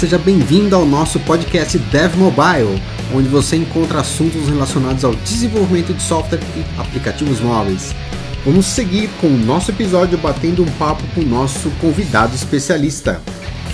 [0.00, 2.82] Seja bem-vindo ao nosso podcast Dev Mobile,
[3.14, 7.94] onde você encontra assuntos relacionados ao desenvolvimento de software e aplicativos móveis.
[8.42, 13.20] Vamos seguir com o nosso episódio batendo um papo com o nosso convidado especialista,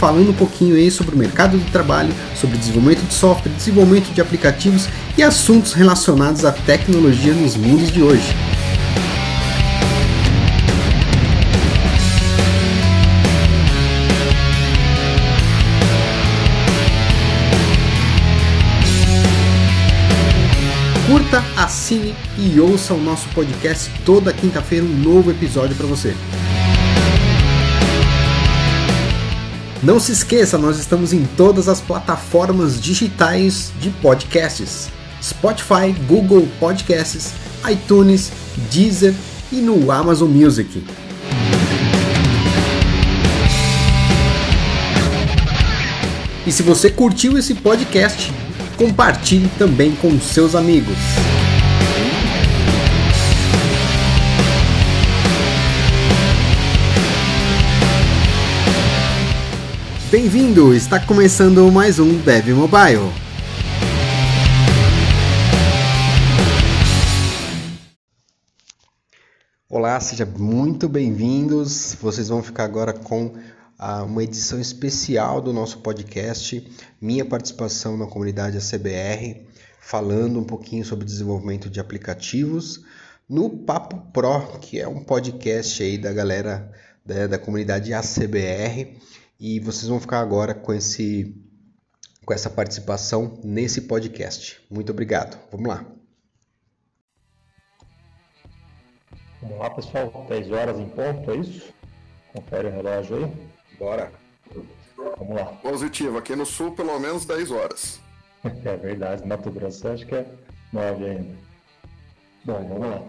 [0.00, 4.20] falando um pouquinho aí sobre o mercado de trabalho, sobre desenvolvimento de software, desenvolvimento de
[4.20, 8.34] aplicativos e assuntos relacionados à tecnologia nos mundos de hoje.
[21.36, 26.14] Curta, assine e ouça o nosso podcast toda quinta-feira um novo episódio para você.
[29.82, 34.88] Não se esqueça, nós estamos em todas as plataformas digitais de podcasts:
[35.22, 37.32] Spotify, Google Podcasts,
[37.70, 38.32] iTunes,
[38.70, 39.14] Deezer
[39.52, 40.82] e no Amazon Music.
[46.46, 48.32] E se você curtiu esse podcast,
[48.76, 50.96] compartilhe também com seus amigos.
[60.10, 60.74] Bem-vindo!
[60.74, 63.10] Está começando mais um Dev Mobile.
[69.68, 71.96] Olá, sejam muito bem-vindos.
[72.00, 73.34] Vocês vão ficar agora com
[73.78, 76.66] uma edição especial do nosso podcast,
[77.00, 79.46] minha participação na comunidade ACBR,
[79.80, 82.84] falando um pouquinho sobre desenvolvimento de aplicativos
[83.28, 86.72] no Papo Pro, que é um podcast aí da galera
[87.04, 88.98] da, da comunidade ACBR,
[89.38, 91.34] e vocês vão ficar agora com esse
[92.24, 94.60] com essa participação nesse podcast.
[94.68, 95.38] Muito obrigado.
[95.52, 95.86] Vamos lá.
[99.40, 100.26] Vamos lá, pessoal.
[100.28, 101.72] 10 horas em ponto, é isso?
[102.32, 103.55] Confere o relógio aí.
[103.78, 104.10] Bora.
[105.18, 105.44] Vamos lá.
[105.62, 108.00] Positivo, aqui no sul pelo menos 10 horas.
[108.64, 110.24] É verdade, Mato Grosso acho que é
[110.72, 111.36] 9 ainda.
[112.44, 113.02] Bom, vamos lá.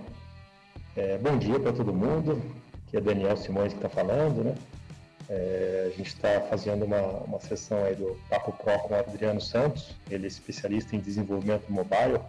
[0.95, 2.41] É, bom dia para todo mundo.
[2.87, 4.55] Aqui é Daniel Simões que está falando, né?
[5.29, 9.41] É, a gente está fazendo uma, uma sessão aí do Papo Pro com o Adriano
[9.41, 12.19] Santos, ele é especialista em desenvolvimento mobile.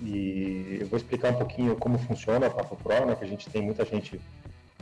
[0.00, 3.16] E eu vou explicar um pouquinho como funciona o Papo Pro, né?
[3.16, 4.18] Que a gente tem muita gente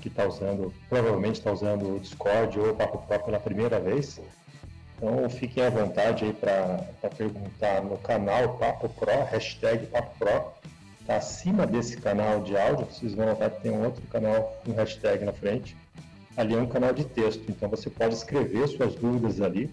[0.00, 4.20] que está usando, provavelmente está usando o Discord ou o Papo Pro pela primeira vez.
[4.96, 10.52] Então fiquem à vontade aí para perguntar no canal Papo Pro, hashtag Papo Pro.
[11.00, 14.72] Está acima desse canal de áudio, vocês vão notar que tem um outro canal com
[14.72, 15.76] hashtag na frente.
[16.36, 19.70] Ali é um canal de texto, então você pode escrever suas dúvidas ali,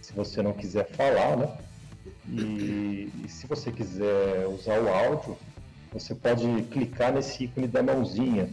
[0.00, 1.58] se você não quiser falar, né?
[2.28, 5.36] E, e se você quiser usar o áudio,
[5.92, 8.50] você pode clicar nesse ícone da mãozinha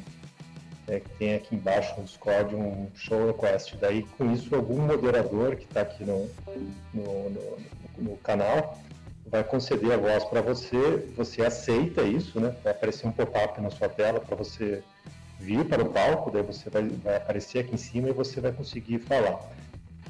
[0.87, 3.75] é, que tem aqui embaixo no Discord um show request.
[3.77, 6.29] Daí, com isso, algum moderador que está aqui no,
[6.93, 7.57] no, no,
[7.97, 8.77] no, canal
[9.25, 12.55] vai conceder a voz para você, você aceita isso, né?
[12.63, 14.83] Vai aparecer um pop-up na sua tela para você
[15.39, 18.51] vir para o palco, daí você vai, vai aparecer aqui em cima e você vai
[18.51, 19.39] conseguir falar.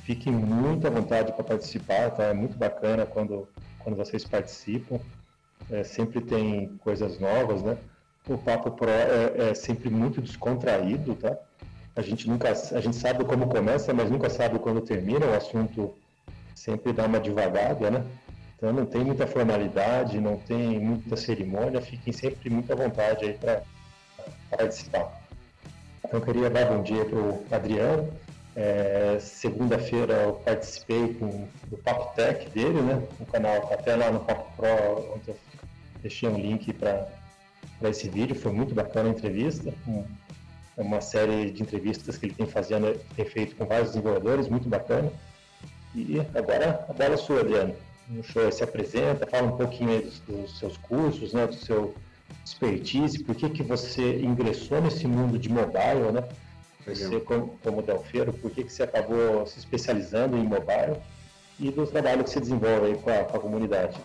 [0.04, 2.26] Fiquem muito à vontade para participar, tá?
[2.26, 3.48] É muito bacana quando,
[3.80, 5.00] quando vocês participam.
[5.72, 7.78] É, sempre tem coisas novas, né?
[8.28, 11.38] O Papo Pro é, é, sempre muito descontraído, tá?
[11.96, 15.26] A gente nunca, a gente sabe como começa, mas nunca sabe quando termina.
[15.26, 15.96] O assunto
[16.54, 18.06] sempre dá uma devagada, né?
[18.58, 21.82] Então não tem muita formalidade, não tem muita cerimônia.
[21.82, 23.62] Fiquem sempre muito à vontade aí para
[24.50, 25.22] participar.
[26.04, 28.12] Então queria dar bom dia para o Adriano.
[28.56, 33.02] É, Segunda-feira eu participei com, do Papo Tech dele, né?
[33.20, 35.38] O canal até lá no Papo Pro, onde eu
[36.02, 37.08] deixei um link para
[37.80, 38.36] para esse vídeo.
[38.36, 39.74] Foi muito bacana a entrevista.
[40.78, 44.68] É uma série de entrevistas que ele tem, fazendo, tem feito com vários desenvolvedores, muito
[44.68, 45.12] bacana.
[45.94, 47.76] E agora a bola é sua, Adriano.
[48.10, 51.96] O show se apresenta, fala um pouquinho dos, dos, seus cursos, né, do seu
[52.44, 56.28] expertise, por que, que você ingressou nesse mundo de mobile, né?
[56.86, 60.98] Você como, como Delfeiro, por que, que você acabou se especializando em mobile
[61.60, 63.98] e do trabalho que você desenvolve aí com a, com a comunidade.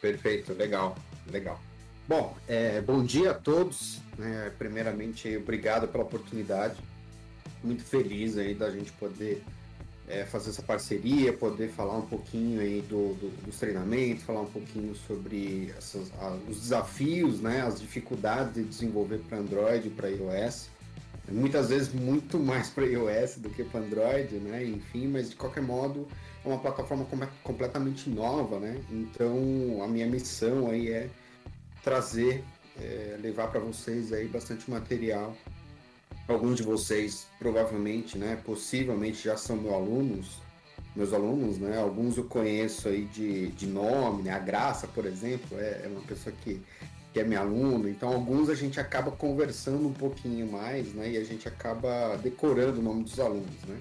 [0.00, 0.96] Perfeito, legal,
[1.30, 1.60] legal.
[2.08, 4.00] Bom, é, bom dia a todos.
[4.18, 4.50] Né?
[4.58, 6.76] Primeiramente, obrigado pela oportunidade.
[7.62, 9.42] Muito feliz aí da gente poder
[10.08, 14.50] é, fazer essa parceria, poder falar um pouquinho aí do, do dos treinamentos, falar um
[14.50, 20.08] pouquinho sobre essas, a, os desafios, né, as dificuldades de desenvolver para Android e para
[20.08, 20.68] iOS.
[21.30, 24.64] Muitas vezes muito mais para iOS do que para Android, né?
[24.66, 26.08] Enfim, mas de qualquer modo
[26.44, 28.82] é uma plataforma com completamente nova, né?
[28.90, 31.08] Então a minha missão aí é
[31.82, 32.44] trazer,
[32.80, 35.36] é, levar para vocês aí bastante material.
[36.28, 40.42] Alguns de vocês provavelmente, né, possivelmente já são meus alunos
[40.94, 41.78] meus alunos, né?
[41.78, 44.30] Alguns eu conheço aí de, de nome, né?
[44.30, 46.60] A Graça, por exemplo, é, é uma pessoa que,
[47.12, 47.88] que é minha aluna.
[47.88, 51.10] Então, alguns a gente acaba conversando um pouquinho mais, né?
[51.10, 53.80] E a gente acaba decorando o nome dos alunos, né?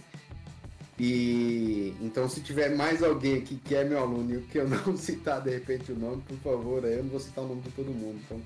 [0.99, 4.95] E então, se tiver mais alguém aqui que é meu aluno e que eu não
[4.97, 7.91] citar de repente o nome, por favor, eu não vou citar o nome de todo
[7.91, 8.19] mundo.
[8.25, 8.41] Então,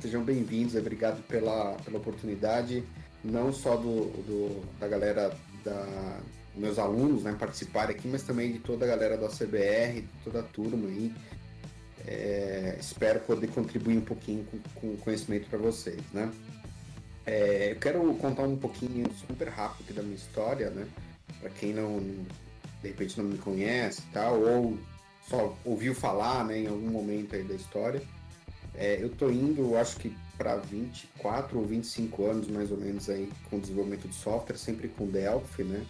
[0.00, 2.82] sejam bem-vindos, obrigado pela, pela oportunidade,
[3.22, 6.20] não só do, do da galera da
[6.54, 10.42] meus alunos né, participarem aqui, mas também de toda a galera da CBR, toda a
[10.42, 11.12] turma aí.
[12.06, 16.30] É, espero poder contribuir um pouquinho com, com conhecimento para vocês, né?
[17.26, 20.86] É, eu quero contar um pouquinho super rápido da minha história, né?
[21.38, 22.00] Para quem não,
[22.82, 24.78] de repente não me conhece tal, ou
[25.28, 28.02] só ouviu falar, né, em algum momento aí da história.
[28.74, 33.30] É, eu tô indo, acho que para 24 ou 25 anos mais ou menos aí
[33.48, 35.84] com desenvolvimento de software, sempre com Delphi, né?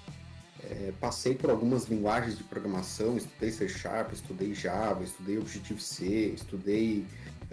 [0.63, 7.07] É, passei por algumas linguagens de programação, estudei C Sharp, estudei Java, estudei Objective-C, estudei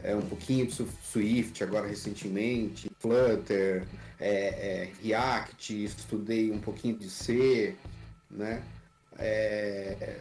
[0.03, 3.87] é, um pouquinho de Swift agora recentemente, Flutter,
[4.19, 7.75] é, é React, estudei um pouquinho de C,
[8.29, 8.63] né?
[9.19, 10.17] É,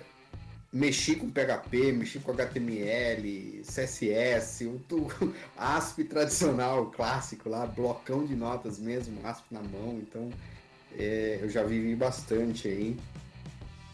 [0.72, 4.80] mexi com PHP, mexi com HTML, CSS, o,
[5.56, 10.30] ASP tradicional, clássico lá, blocão de notas mesmo, ASP na mão, então
[10.98, 12.96] é, eu já vivi bastante aí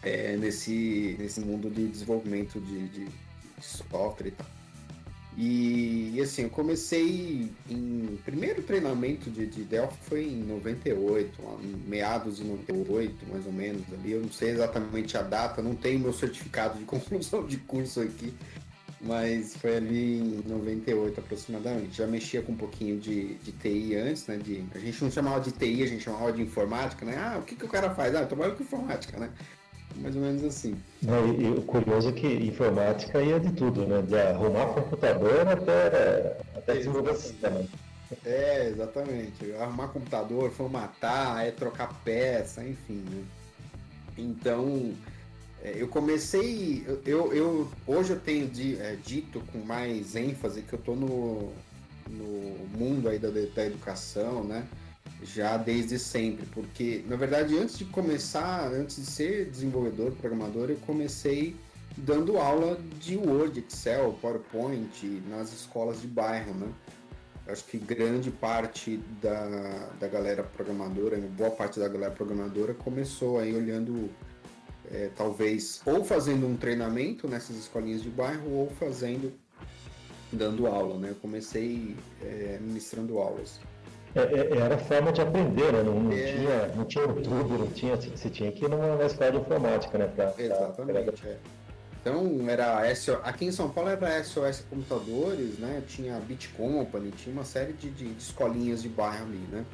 [0.01, 4.62] é, nesse, nesse mundo de desenvolvimento de, de, de software e tal.
[5.35, 8.19] E, assim, eu comecei em.
[8.23, 11.41] Primeiro treinamento de, de Delphi foi em 98,
[11.87, 14.11] meados de 98, mais ou menos ali.
[14.11, 18.31] Eu não sei exatamente a data, não tenho meu certificado de conclusão de curso aqui,
[19.01, 21.97] mas foi ali em 98 aproximadamente.
[21.97, 24.37] Já mexia com um pouquinho de, de TI antes, né?
[24.37, 27.17] De, a gente não chamava de TI, a gente chamava de informática, né?
[27.17, 28.13] Ah, o que, que o cara faz?
[28.13, 29.31] Ah, eu trabalho com informática, né?
[29.97, 30.75] Mais ou menos assim.
[31.01, 34.01] Não, e, e, o curioso é que informática ia de tudo, né?
[34.01, 37.63] De arrumar computador até, até desenvolver sistema.
[38.25, 39.53] É, exatamente.
[39.53, 43.03] Arrumar computador, formatar, é trocar peça, enfim.
[43.09, 43.23] Né?
[44.17, 44.93] Então,
[45.63, 50.79] é, eu comecei, eu, eu hoje eu tenho é, dito com mais ênfase que eu
[50.79, 51.53] estou no,
[52.07, 54.67] no mundo aí da, da educação, né?
[55.23, 60.77] Já desde sempre, porque na verdade antes de começar, antes de ser desenvolvedor, programador, eu
[60.85, 61.55] comecei
[61.95, 66.67] dando aula de Word, Excel, PowerPoint nas escolas de bairro, né?
[67.47, 73.53] Acho que grande parte da, da galera programadora, boa parte da galera programadora começou aí
[73.53, 74.09] olhando
[74.89, 79.33] é, talvez ou fazendo um treinamento nessas escolinhas de bairro ou fazendo
[80.31, 81.09] dando aula, né?
[81.11, 83.59] Eu comecei é, ministrando aulas.
[84.15, 85.83] É, é era forma de aprender, né?
[85.83, 86.33] Não, não é.
[86.33, 90.07] tinha, não tinha YouTube, não tinha, você tinha que ir numa escola de informática, né?
[90.07, 91.11] Pra, Exatamente.
[91.11, 91.29] Pra...
[91.29, 91.37] É.
[92.03, 93.13] Então era SO...
[93.23, 95.81] aqui em São Paulo era SOS Computadores, né?
[95.87, 99.65] Tinha Bit Company, tinha uma série de, de, de escolinhas de bairro ali, né?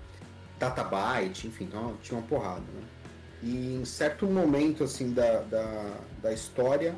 [0.59, 2.83] Databyte, enfim, então tinha uma porrada, né?
[3.41, 6.93] E em certo momento assim da, da, da história,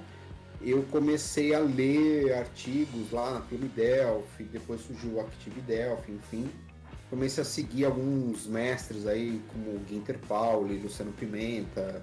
[0.61, 6.49] eu comecei a ler artigos lá na Pluma Delphi, depois surgiu o Active Delphi, enfim.
[7.11, 12.01] Comecei a seguir alguns mestres aí, como Ginter Pauli, Luciano Pimenta,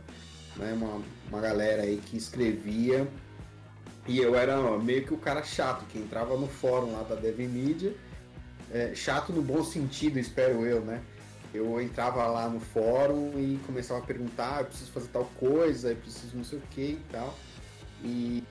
[0.56, 3.08] né, uma, uma galera aí que escrevia.
[4.06, 7.96] E eu era meio que o cara chato, que entrava no fórum lá da DevMedia,
[8.70, 11.02] é, chato no bom sentido, espero eu, né?
[11.52, 15.96] eu entrava lá no fórum e começava a perguntar, eu preciso fazer tal coisa, eu
[15.96, 17.34] preciso não sei o que e tal.
[18.02, 18.44] E,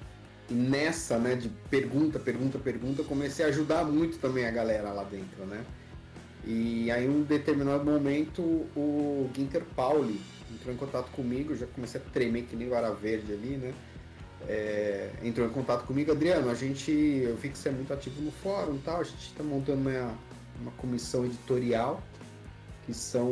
[0.50, 5.04] e nessa, né, de pergunta, pergunta, pergunta, comecei a ajudar muito também a galera lá
[5.04, 5.64] dentro, né?
[6.50, 12.00] E aí, em um determinado momento, o Ginter Pauli entrou em contato comigo, já comecei
[12.00, 13.74] a tremer que nem vara verde ali, né?
[14.48, 18.22] É, entrou em contato comigo, Adriano, a gente, eu vi que você é muito ativo
[18.22, 20.18] no fórum e tal, a gente está montando uma,
[20.62, 22.02] uma comissão editorial
[22.86, 23.30] que são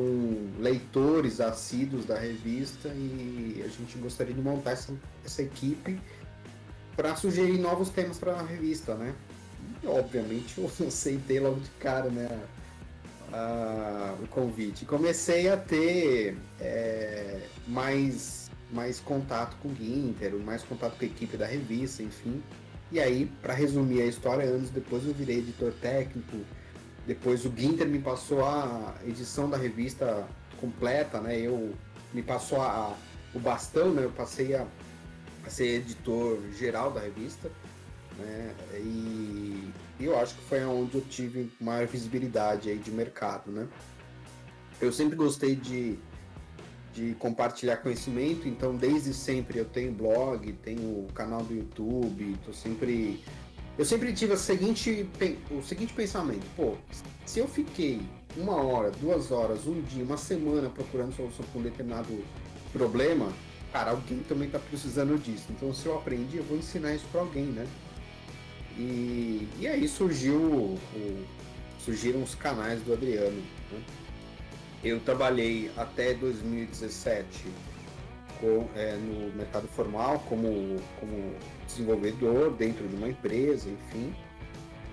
[0.60, 4.94] leitores assíduos da revista e a gente gostaria de montar essa,
[5.24, 6.02] essa equipe
[6.98, 9.16] para sugerir novos temas para a revista, né?
[9.82, 12.28] E, obviamente eu aceitei logo de cara, né?
[13.36, 14.86] A, o convite.
[14.86, 21.36] Comecei a ter é, mais, mais contato com o Ginter, mais contato com a equipe
[21.36, 22.42] da revista, enfim.
[22.94, 26.38] E aí, para resumir a história, anos depois eu virei editor técnico,
[27.06, 30.26] depois o Ginter me passou a edição da revista
[30.58, 31.38] completa, né?
[31.38, 31.74] Eu
[32.14, 32.96] me passou a,
[33.34, 34.06] o bastão, né?
[34.06, 34.66] Eu passei a,
[35.46, 37.52] a ser editor geral da revista,
[38.18, 38.56] né?
[38.74, 43.68] E, eu acho que foi onde eu tive maior visibilidade aí de mercado, né?
[44.82, 45.98] Eu sempre gostei de,
[46.94, 53.24] de compartilhar conhecimento, então desde sempre eu tenho blog, tenho canal do YouTube, tô sempre
[53.78, 55.06] eu sempre tive a seguinte,
[55.52, 56.76] o seguinte pensamento, pô,
[57.26, 58.02] se eu fiquei
[58.38, 62.24] uma hora, duas horas, um dia, uma semana procurando solução para um determinado
[62.72, 63.32] problema,
[63.74, 65.48] cara, alguém também está precisando disso.
[65.50, 67.68] Então se eu aprendi, eu vou ensinar isso para alguém, né?
[68.78, 70.80] E, e aí surgiu o,
[71.80, 73.42] surgiram os canais do Adriano.
[73.72, 73.82] Né?
[74.84, 77.46] Eu trabalhei até 2017
[78.40, 84.14] com, é, no mercado formal como, como desenvolvedor dentro de uma empresa, enfim.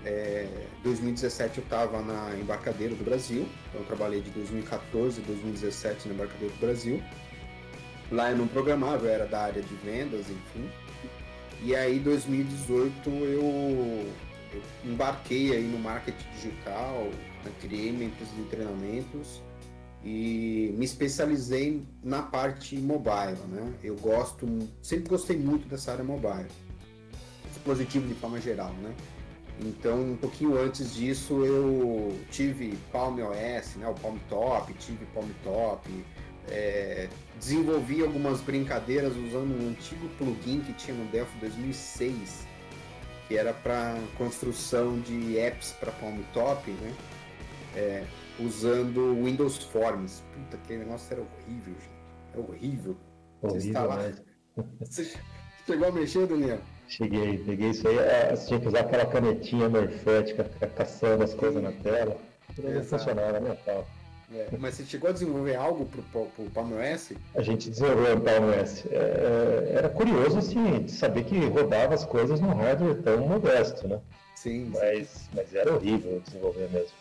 [0.05, 0.47] É,
[0.83, 6.53] 2017 eu estava na Embarcadeiro do Brasil, então trabalhei de 2014 a 2017 na Embarcadeiro
[6.53, 7.01] do Brasil.
[8.11, 10.69] Lá eu não programava, eu era da área de vendas, enfim.
[11.65, 13.41] E aí, 2018, eu,
[14.51, 17.09] eu embarquei aí no marketing digital,
[17.45, 19.41] né, criei minha empresa de treinamentos
[20.03, 23.73] e me especializei na parte mobile, né?
[23.81, 24.45] Eu gosto,
[24.81, 26.49] sempre gostei muito dessa área mobile,
[27.47, 28.93] dispositivo de forma geral, né?
[29.61, 33.87] Então, um pouquinho antes disso, eu tive Palm OS, né?
[33.87, 35.89] O Palm Top, tive Palm Top,
[36.49, 37.07] é,
[37.39, 42.47] desenvolvi algumas brincadeiras usando um antigo plugin que tinha no Delphi 2006,
[43.27, 46.93] que era para construção de apps para Palm Top, né?
[47.75, 48.03] É,
[48.39, 50.23] usando Windows Forms.
[50.33, 52.35] Puta, aquele negócio era horrível, gente.
[52.35, 52.97] É horrível.
[53.41, 54.11] horrível Você, está lá...
[54.81, 55.13] Você
[55.65, 56.59] chegou a mexer, Daniel?
[56.87, 57.97] Cheguei, peguei isso aí.
[57.97, 62.17] É, você tinha que usar aquela canetinha morfética, ficar caçando as coisas na tela.
[62.57, 63.87] Não funcionava, né, tal.
[64.35, 67.13] É, mas você chegou a desenvolver algo para o Palm OS?
[67.35, 68.83] A gente desenvolveu o Palm OS.
[68.87, 73.87] É, é, era curioso assim, de saber que rodava as coisas num hardware tão modesto,
[73.87, 73.99] né?
[74.35, 74.71] Sim.
[74.73, 75.29] Mas, sim.
[75.35, 76.91] mas era horrível desenvolver mesmo.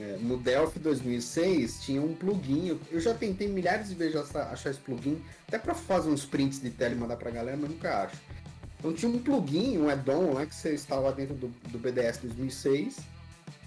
[0.00, 2.78] É, no Delphi 2006 tinha um plugin.
[2.90, 6.70] Eu já tentei milhares de vezes achar esse plugin, até para fazer uns prints de
[6.70, 8.16] tela e mandar para a galera, mas nunca acho.
[8.78, 13.12] Então tinha um plugin, um add-on lá que você instalava dentro do, do BDS 2006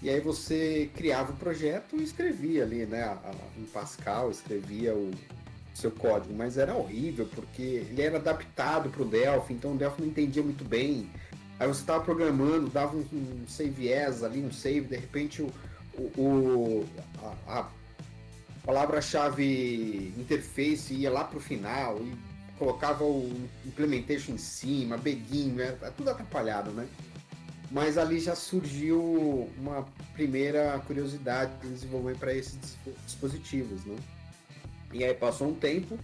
[0.02, 3.16] e aí você criava o projeto e escrevia ali, né?
[3.58, 5.10] Em Pascal, escrevia o
[5.74, 10.02] seu código, mas era horrível porque ele era adaptado para o Delphi, então o Delphi
[10.02, 11.10] não entendia muito bem.
[11.58, 15.50] Aí você estava programando, dava um, um save as ali, um save, de repente o,
[16.18, 16.86] o,
[17.46, 17.68] a, a
[18.64, 22.12] palavra-chave interface ia lá para o final e
[22.58, 25.76] colocava o implementation em cima, begin, né?
[25.96, 26.86] Tudo atrapalhado, né?
[27.70, 32.58] Mas ali já surgiu uma primeira curiosidade de desenvolver para esses
[33.04, 33.96] dispositivos, né?
[34.92, 35.98] E aí passou um tempo,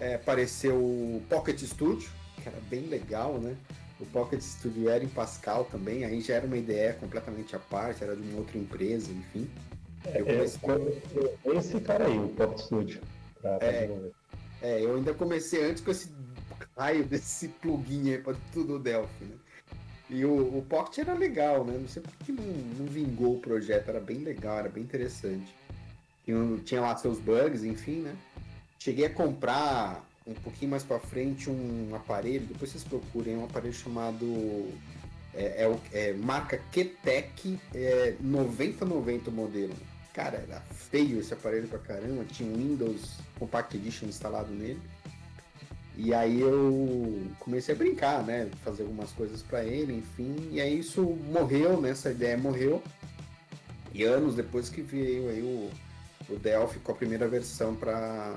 [0.00, 2.10] é, apareceu o Pocket Studio,
[2.42, 3.56] que era bem legal, né?
[4.00, 8.02] O Pocket Studio era em Pascal também, aí já era uma ideia completamente à parte,
[8.02, 9.48] era de uma outra empresa, enfim.
[10.06, 10.60] É, eu comecei...
[11.44, 13.00] é, esse cara aí, o Pocket Studio,
[13.40, 14.10] para é,
[14.62, 16.10] é, eu ainda comecei antes com esse
[16.76, 19.36] raio desse plugin aí para tudo o Delphi, né?
[20.12, 21.78] E o, o Pocket era legal, né?
[21.78, 25.54] Não sei por que não, não vingou o projeto, era bem legal, era bem interessante.
[26.22, 28.14] Tinha, tinha lá seus bugs, enfim, né?
[28.78, 33.72] Cheguei a comprar um pouquinho mais para frente um aparelho, depois vocês procurem, um aparelho
[33.72, 34.70] chamado
[35.34, 39.74] é, é, é marca Ketec é, 9090 modelo.
[40.12, 44.80] Cara, era feio esse aparelho pra caramba, tinha um Windows Compact Edition instalado nele.
[46.04, 48.48] E aí eu comecei a brincar, né?
[48.64, 50.48] Fazer algumas coisas para ele, enfim.
[50.50, 51.90] E aí isso morreu, né?
[51.90, 52.82] Essa ideia morreu.
[53.94, 55.70] E anos depois que veio aí o,
[56.28, 58.34] o Delphi com a primeira versão para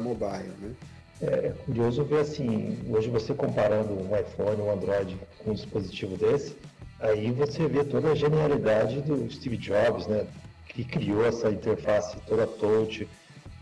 [0.00, 0.74] mobile, né?
[1.20, 6.56] É curioso ver assim, hoje você comparando um iPhone, um Android com um dispositivo desse,
[6.98, 10.26] aí você vê toda a genialidade do Steve Jobs, né?
[10.66, 13.06] Que criou essa interface toda touch,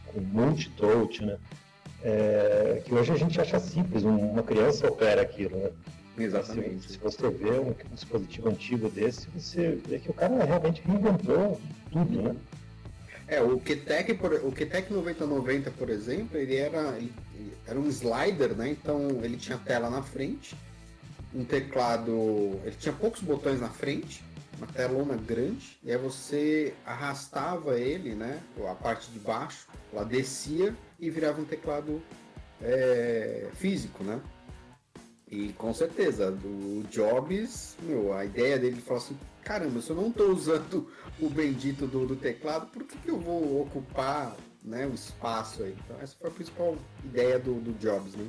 [0.07, 1.37] com multi-touch, né?
[2.03, 5.71] É, que hoje a gente acha simples, uma criança opera aquilo, né?
[6.19, 6.93] Exatamente.
[6.93, 12.23] Se, você vê um, dispositivo antigo desse, você vê que o cara realmente reinventou tudo,
[12.23, 12.37] né?
[13.27, 17.13] É, o QTEC, o QTEC 9090, por exemplo, ele era, ele
[17.67, 18.71] era um slider, né?
[18.71, 20.57] Então ele tinha tela na frente,
[21.33, 24.25] um teclado, ele tinha poucos botões na frente,
[24.59, 28.41] uma telona grande, e aí você arrastava ele, né?
[28.69, 32.03] A parte de baixo, ela descia e virava um teclado
[32.61, 34.21] é, físico, né?
[35.31, 40.09] E com certeza, do Jobs, meu, a ideia dele falou assim, caramba, se eu não
[40.09, 40.91] estou usando
[41.21, 45.77] o bendito do, do teclado, por que, que, eu vou ocupar né, o espaço aí?
[45.85, 48.27] Então essa foi a principal ideia do, do Jobs, né?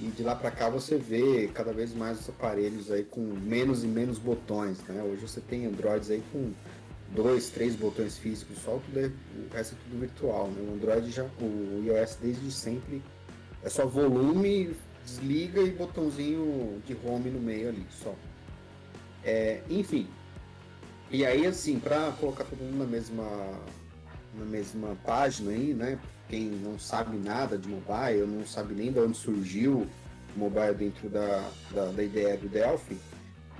[0.00, 3.84] E de lá para cá você vê cada vez mais os aparelhos aí com menos
[3.84, 5.02] e menos botões, né?
[5.02, 6.52] Hoje você tem Androids aí com
[7.10, 10.48] dois, três botões físicos só, tudo é, o resto é tudo virtual.
[10.48, 10.68] Né?
[10.68, 13.02] O Android já, o iOS desde sempre
[13.62, 18.14] é só volume, desliga e botãozinho de home no meio ali, só.
[19.22, 20.06] É, enfim.
[21.10, 23.24] E aí assim, para colocar todo mundo na mesma
[24.36, 25.98] na mesma página aí, né?
[26.28, 29.86] Quem não sabe nada de mobile, não sabe nem de onde surgiu
[30.34, 32.98] o mobile dentro da, da, da ideia do Delphi,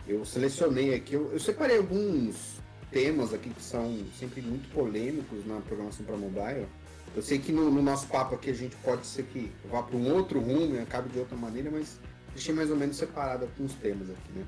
[0.06, 2.60] eu selecionei aqui, eu, eu separei alguns
[2.94, 6.66] temas aqui que são sempre muito polêmicos na programação para mobile.
[7.14, 9.96] Eu sei que no, no, nosso papo aqui a gente pode ser que vá para
[9.96, 11.98] um outro rumo e acabe de outra maneira, mas
[12.32, 14.44] deixei mais ou menos separado alguns temas aqui, né?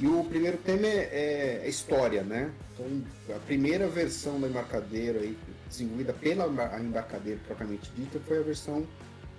[0.00, 2.50] E o primeiro tema é, é, é história, né?
[2.72, 5.36] Então, a primeira versão da embarcadeira aí,
[5.68, 6.46] desenvolvida pela
[6.80, 8.86] embarcadeira propriamente dita, foi a versão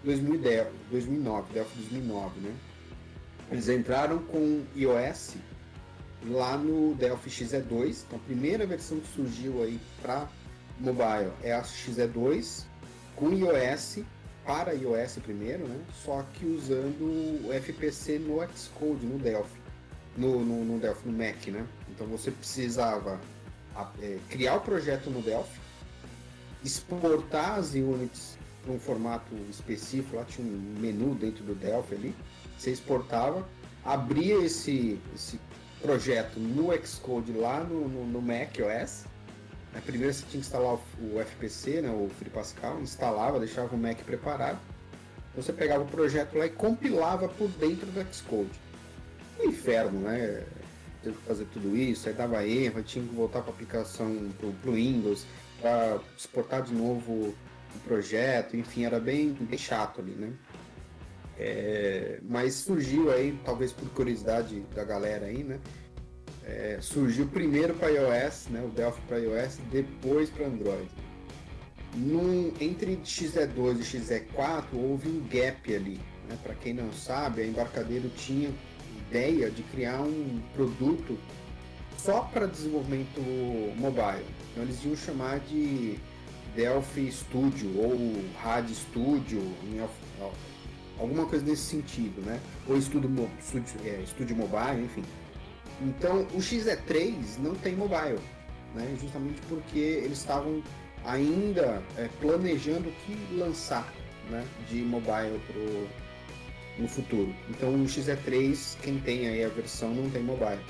[0.04, 2.56] 2010, 2009, Delphi 2009, né?
[3.52, 5.36] Eles entraram com iOS
[6.30, 10.28] lá no Delphi XE2, então a primeira versão que surgiu aí para
[10.80, 12.66] mobile é a XE2
[13.16, 14.00] com iOS
[14.46, 15.80] para iOS primeiro, né?
[16.04, 19.60] Só que usando o FPC no Xcode, no Delphi,
[20.16, 21.66] no, no, no Delphi, no Mac, né?
[21.90, 23.20] Então você precisava
[24.02, 25.60] é, criar o projeto no Delphi,
[26.64, 32.16] exportar as units para um formato específico, lá tinha um menu dentro do Delphi ali,
[32.58, 33.48] você exportava,
[33.84, 35.40] abria esse, esse
[35.86, 39.06] projeto no Xcode lá no, no, no Mac OS.
[39.72, 39.82] Né?
[39.86, 40.80] Primeiro você tinha que instalar o,
[41.16, 44.58] o FPC, né, o Free Pascal, instalava, deixava o Mac preparado.
[45.32, 48.50] Então você pegava o projeto lá e compilava por dentro do Xcode.
[49.40, 50.44] Um inferno, né?
[51.04, 54.72] Teve que fazer tudo isso, aí dava erro, tinha que voltar para a aplicação para
[54.72, 55.24] o Windows,
[55.62, 57.12] para exportar de novo
[57.76, 60.34] o projeto, enfim, era bem, bem chato ali, né?
[61.38, 65.60] É, mas surgiu aí, talvez por curiosidade da galera aí, né?
[66.44, 68.64] É, surgiu primeiro para iOS, né?
[68.64, 70.90] O Delphi para iOS, depois para Android.
[71.96, 76.00] Num, entre XE2 e XE4 houve um gap ali.
[76.28, 76.38] Né?
[76.44, 78.54] Para quem não sabe, a Embarcadeiro tinha
[79.08, 81.18] ideia de criar um produto
[81.98, 83.20] só para desenvolvimento
[83.78, 84.26] mobile.
[84.52, 85.98] Então eles iam chamar de
[86.56, 87.98] Delphi Studio ou
[88.42, 89.42] RAD Studio,
[91.00, 92.40] alguma coisa nesse sentido, né?
[92.68, 93.10] Ou estudo,
[94.04, 95.04] estúdio, é, mobile, enfim.
[95.82, 98.20] Então o XE3 não tem mobile,
[98.74, 98.96] né?
[99.00, 100.64] Justamente porque eles estavam
[101.06, 103.94] ainda é, planejando o que lançar,
[104.30, 104.46] né?
[104.70, 105.88] De mobile pro,
[106.82, 107.34] no futuro.
[107.50, 110.62] Então o XE3, quem tem aí a versão não tem mobile.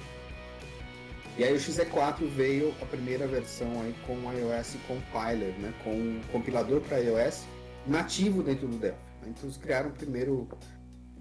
[1.37, 5.73] E aí o XE4 veio a primeira versão aí com o iOS Compiler, né?
[5.83, 7.43] Com um compilador para iOS
[7.85, 8.97] nativo dentro do Delphi.
[9.27, 10.47] Então eles criaram o primeiro,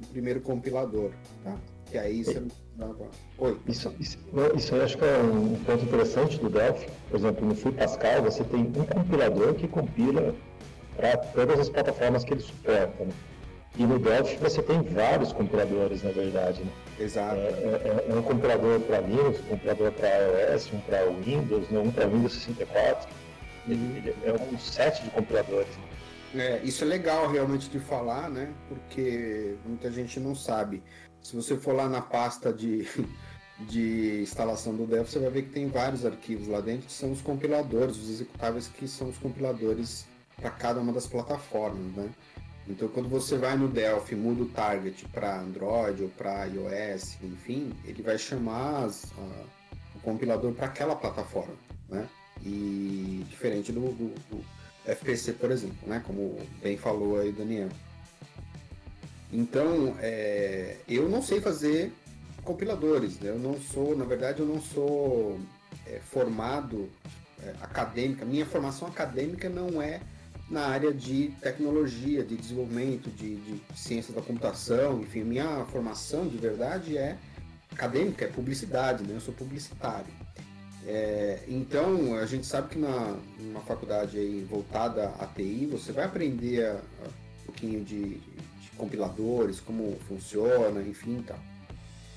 [0.02, 1.10] o primeiro compilador,
[1.42, 1.56] tá?
[1.90, 2.42] Que aí você
[2.76, 3.08] dava.
[3.38, 3.58] Oi.
[3.66, 4.18] Isso, isso,
[4.56, 6.88] isso eu acho que é um ponto interessante do Delphi.
[7.10, 10.34] Por exemplo, no Free Pascal você tem um compilador que compila
[10.96, 13.04] para todas as plataformas que ele suporta.
[13.04, 13.12] Né?
[13.76, 16.62] E no Delphi você tem vários compiladores, na verdade.
[16.62, 16.70] Né?
[17.00, 17.36] Exato.
[17.36, 21.78] É, é, é um compilador para Linux, um compilador para iOS, um para Windows, né?
[21.80, 23.08] um para Windows 64.
[23.66, 25.68] Ele, é um set de compiladores.
[25.76, 25.93] Né?
[26.35, 28.53] É, isso é legal realmente de falar, né?
[28.68, 30.83] Porque muita gente não sabe.
[31.23, 32.88] Se você for lá na pasta de,
[33.61, 37.12] de instalação do Delphi, você vai ver que tem vários arquivos lá dentro que são
[37.12, 42.11] os compiladores, os executáveis que são os compiladores para cada uma das plataformas, né?
[42.66, 47.73] Então, quando você vai no Delphi, muda o target para Android ou para iOS, enfim,
[47.85, 49.44] ele vai chamar as, a,
[49.97, 51.55] o compilador para aquela plataforma,
[51.88, 52.09] né?
[52.42, 54.44] E diferente do, do, do
[54.87, 56.03] FPC, por exemplo, né?
[56.07, 57.68] Como bem falou aí Daniel.
[59.33, 61.92] Então, é, eu não sei fazer
[62.44, 63.31] compiladores, né?
[63.31, 65.40] eu não sou, na verdade, eu não sou
[65.87, 66.88] é, formado
[67.42, 68.25] é, acadêmica.
[68.25, 70.01] Minha formação acadêmica não é
[70.49, 76.37] na área de tecnologia, de desenvolvimento, de, de ciência da computação, enfim, minha formação de
[76.37, 77.16] verdade é
[77.73, 79.16] acadêmica, é publicidade, né?
[79.16, 80.23] Eu sou publicitário.
[80.87, 86.05] É, então, a gente sabe que na, numa faculdade aí voltada à TI, você vai
[86.05, 91.37] aprender a, a, um pouquinho de, de, compiladores, como funciona, enfim, tá.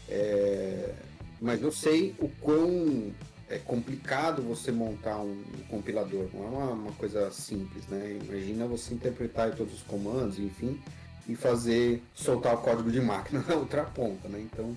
[0.09, 0.93] É,
[1.39, 3.13] mas eu sei o quão
[3.49, 8.19] é complicado você montar um, um compilador, não é uma, uma, coisa simples, né?
[8.21, 10.81] Imagina você interpretar todos os comandos, enfim,
[11.29, 14.41] e fazer soltar o código de máquina na outra ponta, né?
[14.41, 14.75] Então,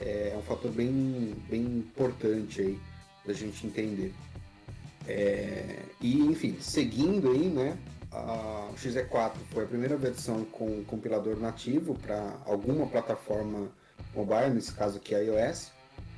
[0.00, 2.93] é, é um fator bem, bem importante aí
[3.26, 4.12] da gente entender.
[5.06, 7.76] É, e enfim, seguindo aí, né?
[8.10, 13.68] A XE4 foi a primeira versão com compilador nativo para alguma plataforma
[14.14, 15.72] mobile, nesse caso aqui a iOS.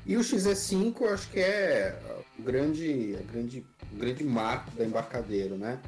[0.05, 1.99] E o XE5 eu acho que é
[2.38, 5.81] o grande, a grande, o grande marco da embarcadeiro, né?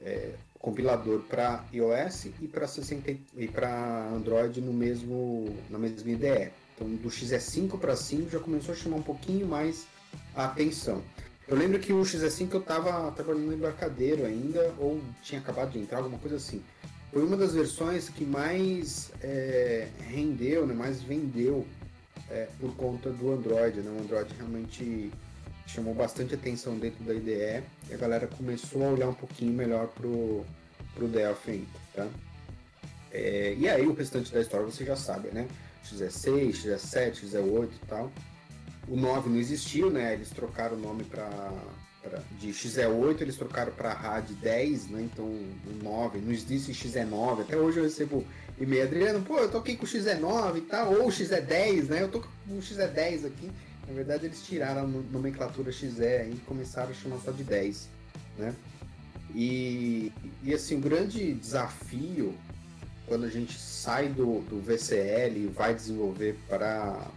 [0.00, 6.50] É, compilador para iOS e para 60 e para Android no mesmo na mesma IDE.
[6.74, 9.86] Então do XE5 para 5 já começou a chamar um pouquinho mais
[10.34, 11.02] a atenção.
[11.46, 15.78] Eu lembro que o XE5 eu estava trabalhando no embarcadeiro ainda ou tinha acabado de
[15.78, 16.62] entrar alguma coisa assim.
[17.12, 21.66] Foi uma das versões que mais é, rendeu, né, mais vendeu
[22.30, 23.80] é, por conta do Android.
[23.80, 23.90] Né?
[23.90, 25.12] O Android realmente
[25.66, 29.88] chamou bastante atenção dentro da IDE e a galera começou a olhar um pouquinho melhor
[29.88, 30.44] pro,
[30.94, 32.08] pro Delphi, tá?
[33.10, 35.46] É, e aí o restante da história você já sabe, né?
[35.84, 38.10] XE6, XE7, XE8 e tal.
[38.88, 40.14] O 9 não existiu, né?
[40.14, 41.52] Eles trocaram o nome para
[42.38, 45.02] de XE8 eles trocaram para RAD 10, né?
[45.02, 47.42] Então o 9, não existe XE9.
[47.42, 48.26] Até hoje eu recebo
[48.58, 52.02] e-mail, Adriano, pô, eu tô aqui com o XE9 e tal, ou XE10, né?
[52.02, 53.50] Eu tô com o XE10 aqui.
[53.86, 55.86] Na verdade, eles tiraram a nomenclatura XE
[56.32, 57.88] e começaram a chamar só de 10,
[58.38, 58.54] né?
[59.34, 62.34] E, e assim, o grande desafio
[63.06, 67.10] quando a gente sai do, do VCL e vai desenvolver para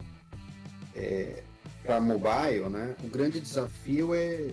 [0.96, 1.44] é,
[1.86, 2.96] para mobile, né?
[3.04, 4.50] O grande desafio é,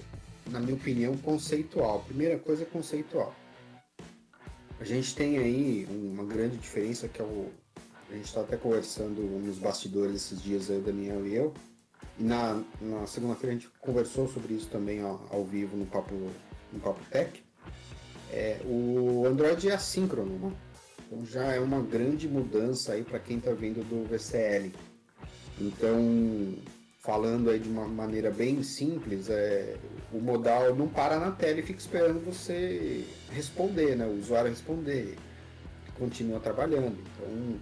[0.50, 2.04] na minha opinião, conceitual.
[2.06, 3.34] Primeira coisa é conceitual.
[4.78, 7.50] A gente tem aí uma grande diferença que é o
[8.12, 11.54] a gente está até conversando nos bastidores esses dias aí, o Daniel e eu.
[12.18, 16.14] E na, na segunda-feira a gente conversou sobre isso também ó, ao vivo no Papo,
[16.70, 17.42] no Papo Tech.
[18.30, 20.52] É, o Android é assíncrono, né?
[21.06, 24.70] Então já é uma grande mudança aí para quem está vindo do VCL.
[25.58, 26.54] Então,
[27.02, 29.74] falando aí de uma maneira bem simples, é,
[30.12, 34.06] o modal não para na tela e fica esperando você responder, né?
[34.06, 35.16] O usuário responder,
[35.98, 36.96] continua trabalhando.
[36.96, 37.58] Então,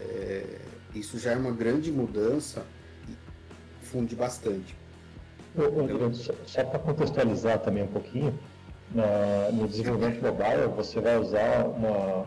[0.00, 0.58] é,
[0.92, 2.66] isso já é uma grande mudança
[3.08, 4.76] e funde bastante.
[5.56, 6.12] Então,
[6.44, 8.36] só para contextualizar também um pouquinho,
[8.92, 12.26] na, no desenvolvimento mobile você vai usar uma,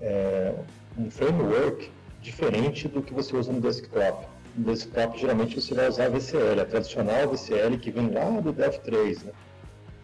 [0.00, 0.54] é,
[0.96, 1.90] um framework
[2.22, 4.31] diferente do que você usa no desktop.
[4.54, 8.52] No desktop, geralmente, você vai usar a VCL, a tradicional VCL que vem lá do
[8.52, 9.32] Dev3, né?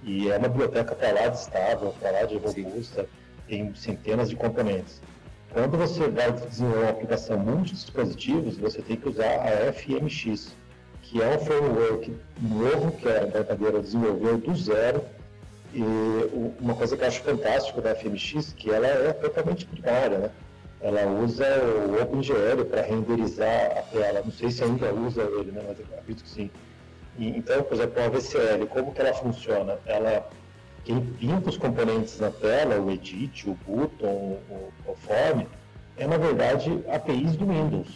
[0.02, 3.08] E é uma biblioteca para lá de estável, para lá de robusta, Sim.
[3.46, 5.02] tem centenas de componentes.
[5.52, 10.56] Quando você vai desenvolver uma aplicação multidispositivos, você tem que usar a FMX,
[11.02, 15.02] que é um framework novo que a Embarcadeira desenvolveu do zero.
[15.74, 15.82] E
[16.60, 20.30] uma coisa que eu acho fantástico da FMX, que ela é totalmente primária, né?
[20.80, 21.44] Ela usa
[21.88, 24.22] o OpenGL para renderizar a tela.
[24.24, 25.62] Não sei se ainda usa ele, né?
[25.66, 26.50] mas eu acredito que sim.
[27.18, 29.76] E, então, por exemplo, a VCL, como que ela funciona?
[29.86, 30.28] Ela,
[30.84, 35.44] quem pinta os componentes na tela, o Edit, o Button, o, o Form,
[35.96, 37.88] é na verdade APIs do Windows.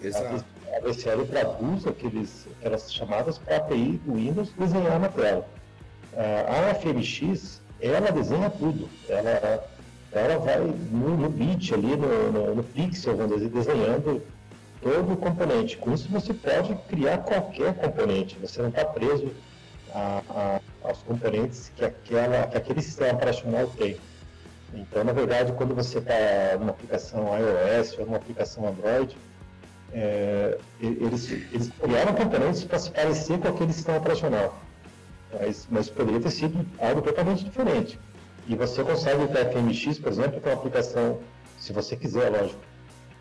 [0.00, 0.44] Exato.
[0.74, 5.46] A, VCL traduz aqueles, aquelas chamadas para API do Windows desenhar na tela.
[6.16, 8.88] A FMX, ela desenha tudo.
[9.06, 9.62] Ela
[10.14, 14.22] ela vai no, no bit ali, no, no, no pixel, vamos dizer, desenhando
[14.82, 15.76] todo o componente.
[15.78, 19.30] Com isso você pode criar qualquer componente, você não está preso
[19.94, 23.96] a, a, aos componentes que, aquela, que aquele sistema operacional tem.
[24.74, 29.16] Então, na verdade, quando você está numa aplicação iOS ou numa aplicação Android,
[29.92, 34.58] é, eles, eles criaram componentes para se parecer com aquele sistema operacional.
[35.38, 37.98] Mas, mas poderia ter sido algo totalmente diferente.
[38.46, 41.20] E você consegue ter a FMX, por exemplo, que é uma aplicação,
[41.58, 42.60] se você quiser, lógico,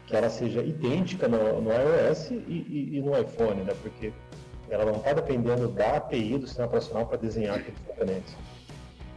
[0.07, 3.73] que ela seja idêntica no, no iOS e, e, e, no iPhone, né?
[3.81, 4.11] Porque
[4.69, 8.35] ela não está dependendo da API do sistema operacional para desenhar aqueles componentes.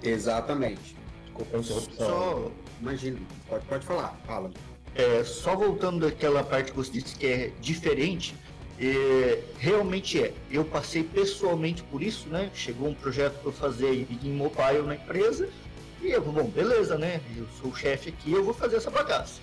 [0.03, 0.97] Exatamente.
[1.25, 2.07] Desculpa a interrupção.
[2.07, 4.51] Só, imagina, pode, pode falar, fala.
[4.95, 8.37] É, só voltando daquela parte que você disse que é diferente,
[8.79, 10.33] é, realmente é.
[10.51, 12.51] Eu passei pessoalmente por isso, né?
[12.55, 15.49] Chegou um projeto para fazer em mobile na empresa
[16.05, 17.21] e eu, bom, beleza, né?
[17.35, 19.40] Eu sou o chefe aqui, eu vou fazer essa bagaça.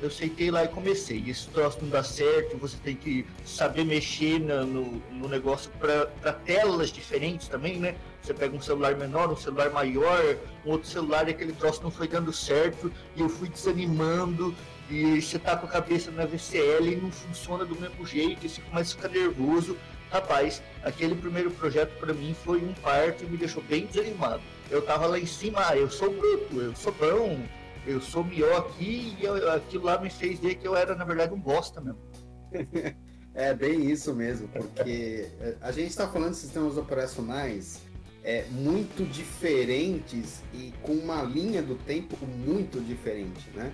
[0.00, 1.24] Eu aceitei lá e comecei.
[1.26, 6.90] Esse troço não dá certo, você tem que saber mexer no, no, negócio para telas
[6.90, 7.94] diferentes também, né?
[8.20, 11.90] Você pega um celular menor, um celular maior, um outro celular e aquele troço não
[11.90, 14.54] foi dando certo, e eu fui desanimando,
[14.90, 18.48] e você tá com a cabeça na VCL e não funciona do mesmo jeito, e
[18.48, 19.78] você começa a ficar nervoso.
[20.10, 24.82] Rapaz, aquele primeiro projeto para mim foi um parto e me deixou bem desanimado eu
[24.82, 27.40] tava lá em cima, ah, eu sou bruto, eu sou bom,
[27.86, 31.04] eu sou melhor aqui, e eu, aquilo lá me fez ver que eu era, na
[31.04, 32.00] verdade, um bosta mesmo.
[33.34, 35.28] é bem isso mesmo, porque
[35.60, 37.80] a gente está falando de sistemas operacionais
[38.24, 43.72] é, muito diferentes e com uma linha do tempo muito diferente, né?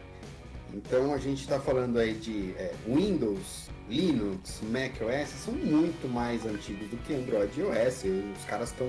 [0.72, 6.44] Então a gente está falando aí de é, Windows, Linux, Mac OS, são muito mais
[6.44, 8.04] antigos do que Android e OS.
[8.36, 8.86] Os caras estão.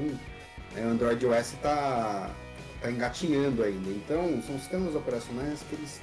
[0.80, 2.34] É, Android OS está
[2.82, 3.90] tá engatinhando ainda.
[3.90, 6.02] Então são sistemas operacionais que eles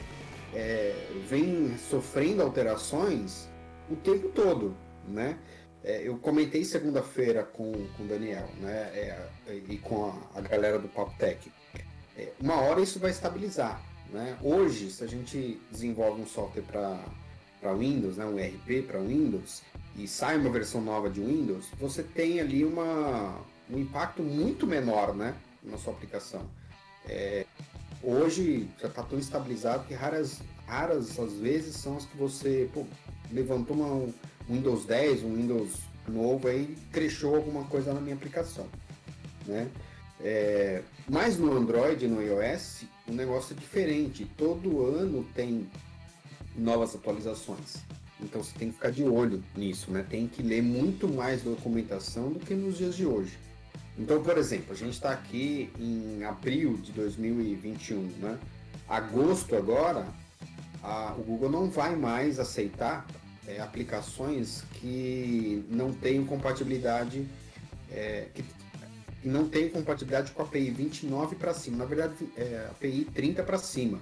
[0.54, 0.94] é,
[1.28, 3.48] vêm sofrendo alterações
[3.90, 4.76] o tempo todo,
[5.08, 5.38] né?
[5.82, 8.90] É, eu comentei segunda-feira com, com o Daniel, né?
[8.92, 9.28] É,
[9.68, 11.50] e com a, a, galera do Pop Tech.
[12.16, 13.80] É, uma hora isso vai estabilizar,
[14.12, 14.36] né?
[14.42, 18.24] Hoje, se a gente desenvolve um software para Windows, né?
[18.24, 19.62] um RP para Windows,
[19.96, 23.38] e sai uma versão nova de Windows, você tem ali uma,
[23.70, 25.34] um impacto muito menor, né?
[25.62, 26.46] Na sua aplicação.
[27.08, 27.46] É,
[28.02, 32.84] hoje já está tão estabilizado que raras, raras às vezes são as que você pô,
[33.30, 34.12] levantou uma, um
[34.48, 35.72] Windows 10, um Windows
[36.08, 38.66] novo aí, crechou alguma coisa na minha aplicação,
[39.46, 39.68] né?
[40.20, 44.24] É, mas no Android e no iOS o negócio é diferente.
[44.36, 45.68] Todo ano tem
[46.56, 47.76] novas atualizações.
[48.20, 50.04] Então você tem que ficar de olho nisso, né?
[50.08, 53.38] Tem que ler muito mais documentação do que nos dias de hoje.
[53.98, 58.38] Então, por exemplo, a gente está aqui em abril de 2021, né?
[58.88, 60.06] Agosto agora,
[60.82, 63.06] a, o Google não vai mais aceitar
[63.48, 67.26] é, aplicações que não tenham compatibilidade,
[67.90, 72.66] é, que, que, não tenham compatibilidade com a API 29 para cima, na verdade, é,
[72.70, 73.98] API 30 para cima.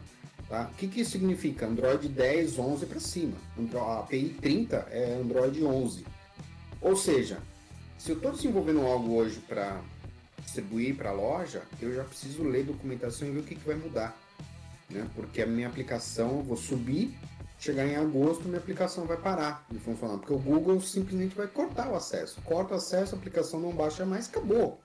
[0.48, 0.68] Tá?
[0.72, 1.66] O que, que isso significa?
[1.66, 3.36] Android 10, 11 para cima.
[3.80, 6.04] A API 30 é Android 11.
[6.80, 7.38] Ou seja,
[7.98, 9.80] se eu estou desenvolvendo algo hoje para
[10.40, 13.76] distribuir para a loja, eu já preciso ler documentação e ver o que, que vai
[13.76, 14.16] mudar.
[14.90, 15.08] Né?
[15.14, 17.14] Porque a minha aplicação, eu vou subir,
[17.58, 20.18] chegar em agosto, minha aplicação vai parar de funcionar.
[20.18, 22.40] Porque o Google simplesmente vai cortar o acesso.
[22.42, 24.80] Corta o acesso, a aplicação não baixa mais, acabou.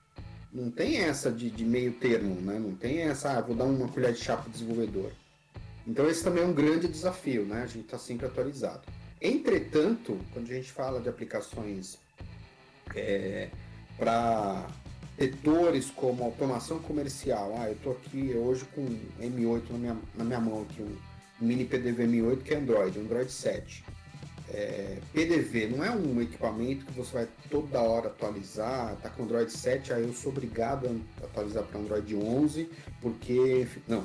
[0.52, 2.58] Não tem essa de, de meio termo, né?
[2.58, 5.12] não tem essa, ah, vou dar uma colher de chá para o desenvolvedor.
[5.86, 7.64] Então esse também é um grande desafio, né?
[7.64, 8.82] A gente está sempre atualizado.
[9.22, 11.98] Entretanto, quando a gente fala de aplicações
[12.96, 13.50] é,
[13.98, 14.68] para
[15.18, 17.56] setores como automação comercial.
[17.60, 18.86] Ah, eu estou aqui hoje com
[19.20, 20.96] M8 na minha, na minha mão, aqui, um
[21.40, 23.84] mini PDV M8 que é Android, Android 7.
[24.52, 29.52] É, PDV não é um equipamento que você vai toda hora atualizar, tá com Android
[29.52, 30.88] 7, aí eu sou obrigado
[31.22, 32.70] a atualizar para Android 11,
[33.02, 34.04] porque não.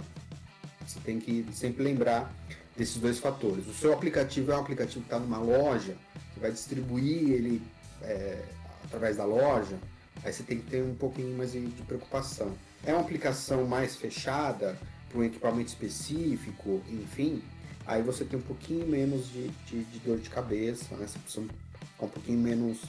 [0.86, 2.30] Você tem que sempre lembrar
[2.76, 3.66] desses dois fatores.
[3.66, 5.96] O seu aplicativo é um aplicativo que está numa loja,
[6.34, 7.62] você vai distribuir ele
[8.02, 8.42] é,
[8.84, 9.78] através da loja,
[10.22, 12.52] aí você tem que ter um pouquinho mais de, preocupação.
[12.84, 17.42] É uma aplicação mais fechada, para um equipamento específico, enfim,
[17.86, 21.06] aí você tem um pouquinho menos de, de, de dor de cabeça, né?
[21.06, 21.46] você precisa
[21.92, 22.82] ficar um pouquinho menos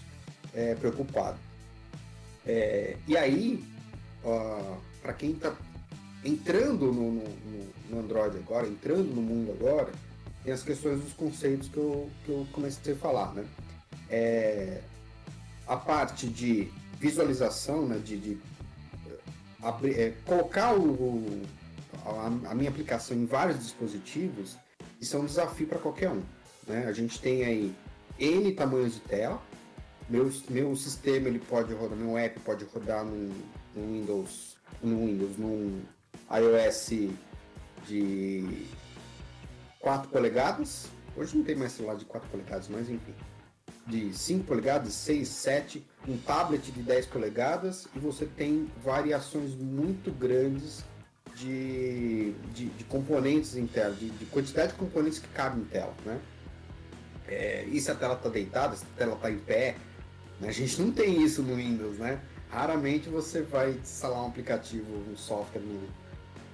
[0.54, 1.38] é, preocupado.
[2.46, 3.64] É, e aí,
[5.02, 5.56] para quem está
[6.24, 7.24] entrando no, no,
[7.90, 9.92] no, Android agora, entrando no mundo agora,
[10.44, 13.46] tem as questões dos conceitos que eu, que eu comecei a falar, né?
[14.10, 14.82] É,
[15.68, 18.38] a parte de visualização, né, de, de
[19.62, 21.42] abrir, é, colocar o,
[22.06, 24.58] a, a, minha aplicação em vários dispositivos,
[25.02, 26.22] isso é um desafio para qualquer um.
[26.68, 26.86] Né?
[26.88, 27.76] A gente tem aí
[28.20, 29.42] N tamanhos de tela,
[30.10, 33.34] meu, meu sistema ele pode rodar, meu app pode rodar no
[33.76, 35.82] Windows, no Windows, num
[36.32, 37.10] iOS
[37.88, 38.68] de
[39.80, 40.88] 4 polegadas.
[41.18, 43.14] Hoje não tem mais celular de 4 polegadas, mas enfim
[43.86, 50.12] de 5 polegadas, 6, 7, um tablet de 10 polegadas e você tem variações muito
[50.12, 50.84] grandes
[51.36, 55.94] de, de, de componentes em tela, de, de, quantidade de componentes que cabem em tela,
[56.06, 56.20] né?
[57.28, 59.76] É, e se a tela está deitada, se a tela está em pé,
[60.40, 60.48] né?
[60.48, 62.20] a gente não tem isso no Windows, né?
[62.50, 65.88] Raramente você vai instalar um aplicativo, um software no,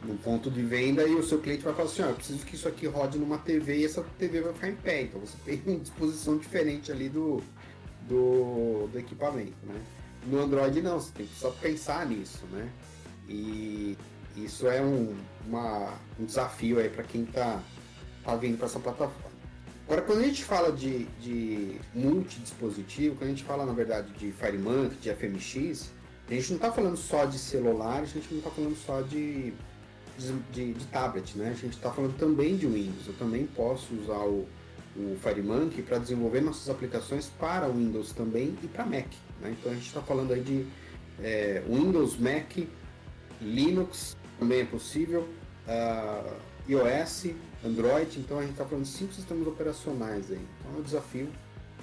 [0.04, 2.56] no ponto de venda e o seu cliente vai falar assim, ó, eu preciso que
[2.56, 5.02] isso aqui rode numa TV e essa TV vai ficar em pé.
[5.04, 7.42] Então você tem uma disposição diferente ali do,
[8.08, 9.80] do, do equipamento, né?
[10.26, 12.70] No Android não, você tem que só pensar nisso, né?
[13.28, 13.98] E
[14.36, 15.16] isso é um,
[15.48, 17.62] uma, um desafio aí para quem está
[18.24, 19.32] tá vindo para essa plataforma.
[19.86, 24.32] Agora, quando a gente fala de, de multidispositivo, quando a gente fala, na verdade, de
[24.32, 25.92] FireMonkey, de FMX,
[26.30, 29.54] a gente não está falando só de celular, a gente não está falando só de
[30.18, 31.50] de, de tablet, né?
[31.50, 33.08] A gente está falando também de Windows.
[33.08, 34.48] Eu também posso usar o,
[34.96, 39.08] o FireMonkey para desenvolver nossas aplicações para Windows também e para Mac.
[39.40, 39.56] Né?
[39.60, 40.66] Então a gente está falando aí de
[41.22, 42.58] é, Windows, Mac,
[43.42, 45.28] Linux também é possível,
[45.68, 46.34] uh,
[46.68, 47.28] iOS,
[47.64, 48.20] Android.
[48.20, 50.40] Então a gente está falando de cinco sistemas operacionais aí.
[50.60, 51.30] Então é um desafio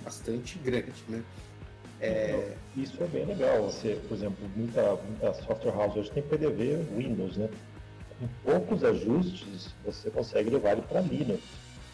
[0.04, 1.22] bastante grande, né?
[2.00, 2.54] É...
[2.76, 3.64] Isso é bem legal.
[3.64, 7.48] Você, por exemplo, muita, muita software house hoje tem PDV Windows, né?
[8.18, 11.42] Com poucos ajustes, você consegue levar ele para Linux.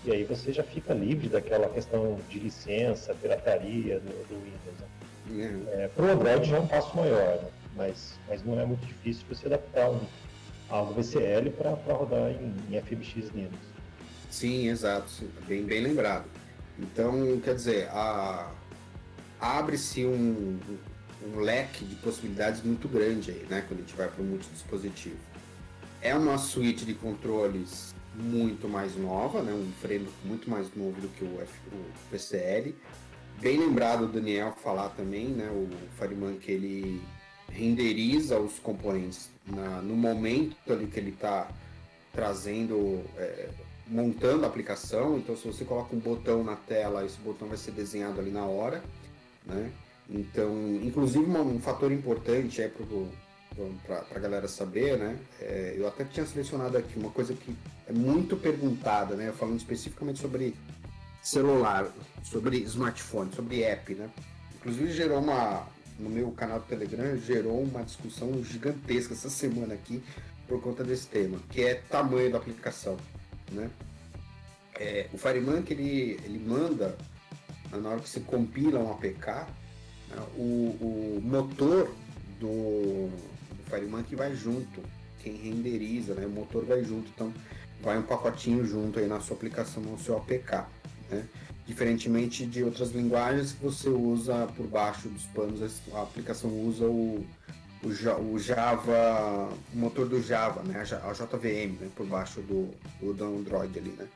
[0.04, 4.80] E aí você já fica livre daquela questão de licença, pirataria do, do Windows.
[4.80, 5.46] Né?
[5.46, 5.64] Uhum.
[5.68, 7.48] É, para o Android já é um passo maior, né?
[7.74, 10.00] mas, mas não é muito difícil você adaptar um,
[10.68, 13.56] algo VCL para rodar em, em FMX Linux.
[14.30, 15.10] Sim, exato,
[15.46, 16.26] bem, bem lembrado.
[16.78, 17.88] Então, quer dizer,
[19.40, 20.58] abre-se um,
[21.24, 25.16] um leque de possibilidades muito grande aí, né, quando a gente vai para o multidispositivo.
[26.04, 29.54] É uma suíte de controles muito mais nova, né?
[29.54, 32.74] um freio muito mais novo do que o, F, o PCL.
[33.40, 35.48] Bem lembrado o Daniel falar também, né?
[35.48, 37.02] o Fariman, que ele
[37.50, 41.48] renderiza os componentes na, no momento ali que ele está
[42.12, 43.48] trazendo, é,
[43.88, 45.16] montando a aplicação.
[45.16, 48.44] Então, se você coloca um botão na tela, esse botão vai ser desenhado ali na
[48.44, 48.84] hora.
[49.46, 49.72] Né?
[50.10, 52.84] Então, inclusive, um fator importante é para
[53.86, 55.18] para a galera saber, né?
[55.40, 57.54] É, eu até tinha selecionado aqui uma coisa que
[57.88, 59.32] é muito perguntada, né?
[59.32, 60.54] Falando especificamente sobre
[61.22, 61.90] celular,
[62.22, 64.10] sobre smartphone, sobre app, né?
[64.56, 65.66] Inclusive gerou uma
[65.98, 70.02] no meu canal do Telegram gerou uma discussão gigantesca essa semana aqui
[70.48, 72.96] por conta desse tema, que é tamanho da aplicação,
[73.52, 73.70] né?
[74.74, 76.96] É, o FireMonkey ele, ele manda
[77.70, 79.26] na hora que você compila um APK,
[80.10, 81.94] né, o, o motor
[82.40, 83.08] do
[83.74, 84.82] Fireman que vai junto,
[85.22, 86.26] quem renderiza, né?
[86.26, 87.32] O motor vai junto, então
[87.82, 90.64] vai um pacotinho junto aí na sua aplicação, no seu APK,
[91.10, 91.24] né?
[91.66, 97.26] Diferentemente de outras linguagens que você usa por baixo dos panos, a aplicação usa o,
[97.82, 100.80] o, Java, o motor do Java, né?
[100.80, 101.90] A JVM, né?
[101.96, 104.06] Por baixo do, do Android ali, né?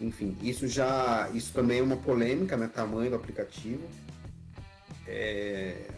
[0.00, 2.68] Enfim, isso já, isso também é uma polêmica, né?
[2.68, 3.82] Tamanho do aplicativo.
[5.06, 5.88] É,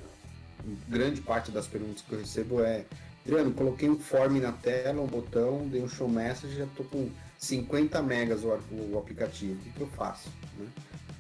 [0.89, 2.85] grande parte das perguntas que eu recebo é
[3.27, 7.11] Adriano, coloquei um form na tela, um botão, dei um show message, já estou com
[7.39, 9.55] 50 megas o, o, aplicativo.
[9.55, 10.31] O que, que eu faço?
[10.57, 10.67] Né?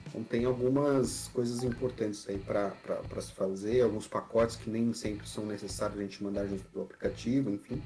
[0.06, 2.72] Então tem algumas coisas importantes aí para
[3.20, 7.50] se fazer, alguns pacotes que nem sempre são necessários a gente mandar junto do aplicativo,
[7.50, 7.82] enfim.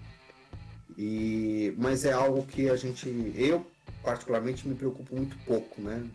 [0.99, 3.67] E, mas é algo que a gente, eu
[4.03, 6.07] particularmente me preocupo muito pouco, né?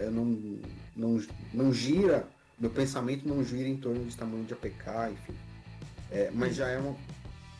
[0.00, 0.58] Eu não,
[0.94, 1.22] não,
[1.52, 5.34] não gira meu pensamento não gira em torno de tamanho de APK, enfim.
[6.10, 6.96] É, mas já é uma.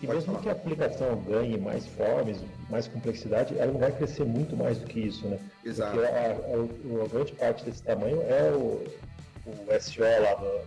[0.02, 0.40] E mesmo falar.
[0.40, 4.86] que a aplicação ganhe mais formas, mais complexidade, ela não vai crescer muito mais do
[4.86, 5.38] que isso, né?
[5.64, 5.96] Exato.
[5.96, 8.84] Porque a, a, a grande parte desse tamanho é o,
[9.46, 10.66] o SO lá do,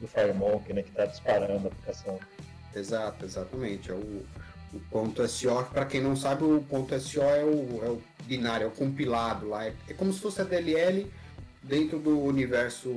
[0.00, 0.82] do FireMonkey, né?
[0.82, 2.18] Que está disparando a aplicação.
[2.74, 3.90] Exato, exatamente.
[3.90, 4.24] É o,
[4.72, 8.64] o ponto SO, para quem não sabe, o ponto SO é o, é o binário,
[8.64, 9.66] é o compilado lá.
[9.66, 11.10] É, é como se fosse a DLL
[11.62, 12.88] dentro do universo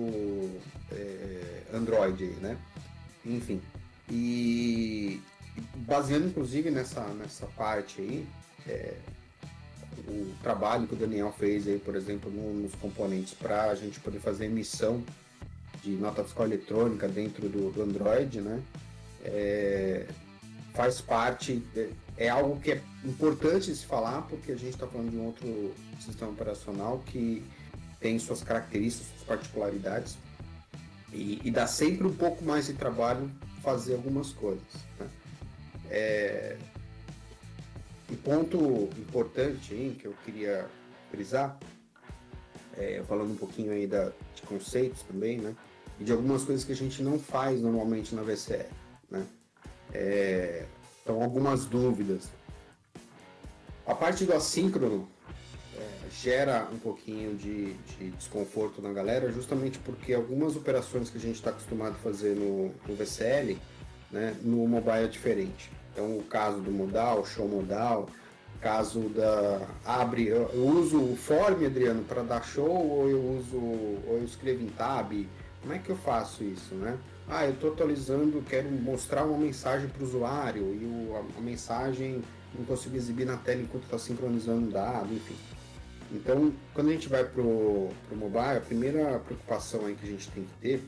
[0.91, 2.57] é, Android, né?
[3.25, 3.61] Enfim.
[4.09, 5.21] E
[5.75, 8.27] baseando inclusive nessa, nessa parte aí,
[8.67, 8.95] é,
[10.07, 13.99] o trabalho que o Daniel fez aí, por exemplo, no, nos componentes para a gente
[13.99, 15.03] poder fazer emissão
[15.83, 18.61] de nota fiscal eletrônica dentro do, do Android, né?
[19.23, 20.07] É,
[20.73, 21.63] faz parte,
[22.17, 25.73] é, algo que é importante se falar, porque a gente está falando de um outro
[25.99, 27.43] sistema operacional que
[27.99, 30.17] tem suas características, suas particularidades,
[31.13, 33.31] e, e dá sempre um pouco mais de trabalho
[33.63, 34.61] fazer algumas coisas.
[34.99, 35.07] Né?
[35.89, 36.57] É...
[38.09, 40.67] Um ponto importante hein, que eu queria
[41.09, 41.57] frisar,
[42.77, 45.55] é, falando um pouquinho aí da, de conceitos também, né?
[45.99, 48.67] E de algumas coisas que a gente não faz normalmente na VCR,
[49.09, 49.25] né?
[49.91, 50.65] É,
[51.01, 52.29] então, algumas dúvidas.
[53.87, 55.07] A parte do assíncrono,
[56.21, 61.35] gera um pouquinho de, de, desconforto na galera, justamente porque algumas operações que a gente
[61.35, 63.57] está acostumado a fazer no, no VCL,
[64.15, 65.69] né, no mobile é diferente.
[65.91, 68.09] Então, o caso do modal, show modal,
[68.61, 74.17] caso da abre, eu, uso o form, Adriano, para dar show ou eu uso ou
[74.17, 75.11] eu escrevo em tab?
[75.61, 76.97] Como é que eu faço isso, né?
[77.27, 82.21] Ah, eu estou atualizando, quero mostrar uma mensagem para o usuário e a, a, mensagem
[82.57, 85.35] não consigo exibir na tela enquanto está sincronizando o dado, enfim.
[86.11, 90.29] Então, quando a gente vai pro, o mobile, a primeira preocupação aí que a gente
[90.29, 90.83] tem que ter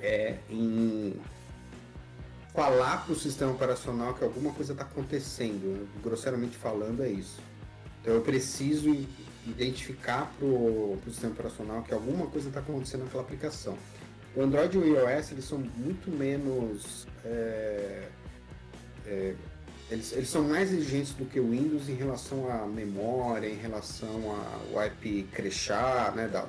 [0.00, 1.14] é em
[2.54, 5.88] falar para o sistema operacional que alguma coisa está acontecendo.
[6.02, 7.40] Grosseiramente falando, é isso.
[8.00, 8.90] Então, eu preciso
[9.46, 13.76] identificar para o sistema operacional que alguma coisa está acontecendo naquela aplicação.
[14.34, 18.08] O Android e o iOS eles são muito menos é,
[19.06, 19.34] é,
[19.90, 24.36] eles, eles são mais exigentes do que o Windows em relação à memória, em relação
[24.72, 26.42] ao IP crechar, né, da,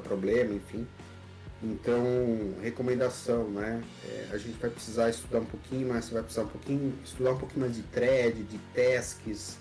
[0.00, 0.86] problema, enfim.
[1.62, 2.04] Então,
[2.62, 3.82] recomendação, né?
[4.04, 7.32] É, a gente vai precisar estudar um pouquinho mais, você vai precisar um pouquinho, estudar
[7.32, 9.58] um pouquinho mais de thread, de tasks,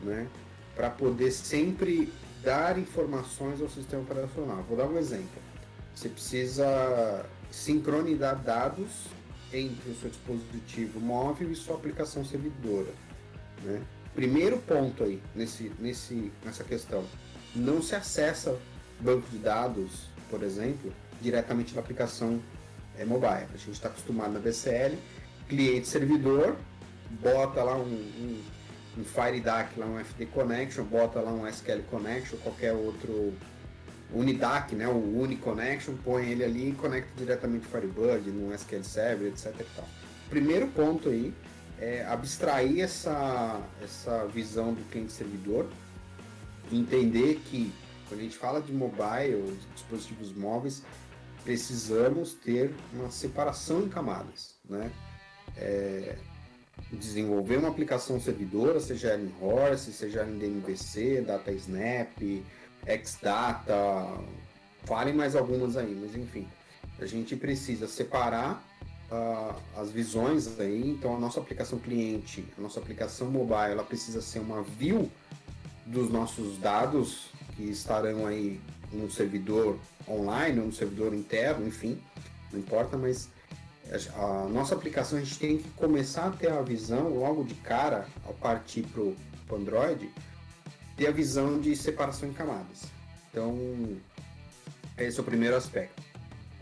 [0.00, 0.26] né?
[0.74, 2.10] Para poder sempre
[2.42, 4.64] dar informações ao sistema operacional.
[4.66, 5.42] Vou dar um exemplo.
[5.94, 9.06] Você precisa sincronizar dados
[9.52, 12.90] entre o seu dispositivo móvel e sua aplicação servidora.
[13.62, 13.82] Né?
[14.14, 17.04] Primeiro ponto aí nesse, nesse, nessa questão,
[17.54, 18.58] não se acessa
[18.98, 20.92] banco de dados, por exemplo,
[21.22, 22.40] diretamente na aplicação
[22.98, 23.46] é, mobile.
[23.54, 24.98] A gente está acostumado na DCL,
[25.48, 26.56] cliente-servidor,
[27.22, 28.42] bota lá um, um,
[28.98, 33.32] um FireDAC, lá um FD Connection, bota lá um SQL Connection, qualquer outro
[34.12, 39.54] Unidac, né, o Uniconnection, põe ele ali e conecta diretamente Firebird, no SQL Server, etc.
[40.28, 41.32] Primeiro ponto aí
[41.78, 45.66] é abstrair essa, essa visão do cliente-servidor,
[46.70, 47.72] entender que
[48.08, 50.82] quando a gente fala de mobile, dispositivos móveis,
[51.44, 54.90] precisamos ter uma separação em camadas, né?
[55.56, 56.16] É,
[56.90, 62.44] desenvolver uma aplicação servidora, seja ela em Horse, seja ela em DMVC, DataSnap,
[63.04, 63.74] Xdata,
[64.84, 66.48] falem mais algumas aí, mas enfim,
[66.98, 68.64] a gente precisa separar
[69.10, 74.20] uh, as visões aí, então a nossa aplicação cliente, a nossa aplicação mobile, ela precisa
[74.20, 75.10] ser uma view
[75.86, 78.60] dos nossos dados que estarão aí
[78.92, 79.78] no servidor
[80.08, 81.98] online ou no servidor interno, enfim,
[82.52, 83.28] não importa, mas
[84.14, 88.06] a nossa aplicação a gente tem que começar a ter a visão logo de cara,
[88.24, 89.16] ao partir para o
[89.52, 90.10] Android,
[90.96, 92.84] ter a visão de separação em camadas.
[93.30, 93.58] Então,
[94.98, 96.02] esse é o primeiro aspecto.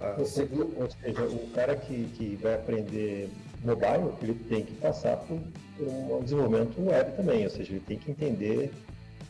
[0.01, 0.73] Uh, segundo...
[0.81, 3.29] Ou seja, o cara que, que vai aprender
[3.63, 5.39] mobile, ele tem que passar por
[5.79, 8.73] um desenvolvimento web também, ou seja, ele tem que entender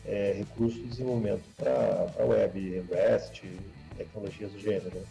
[0.05, 3.43] é, recursos de desenvolvimento para a web, REST,
[3.97, 5.05] tecnologias do gênero.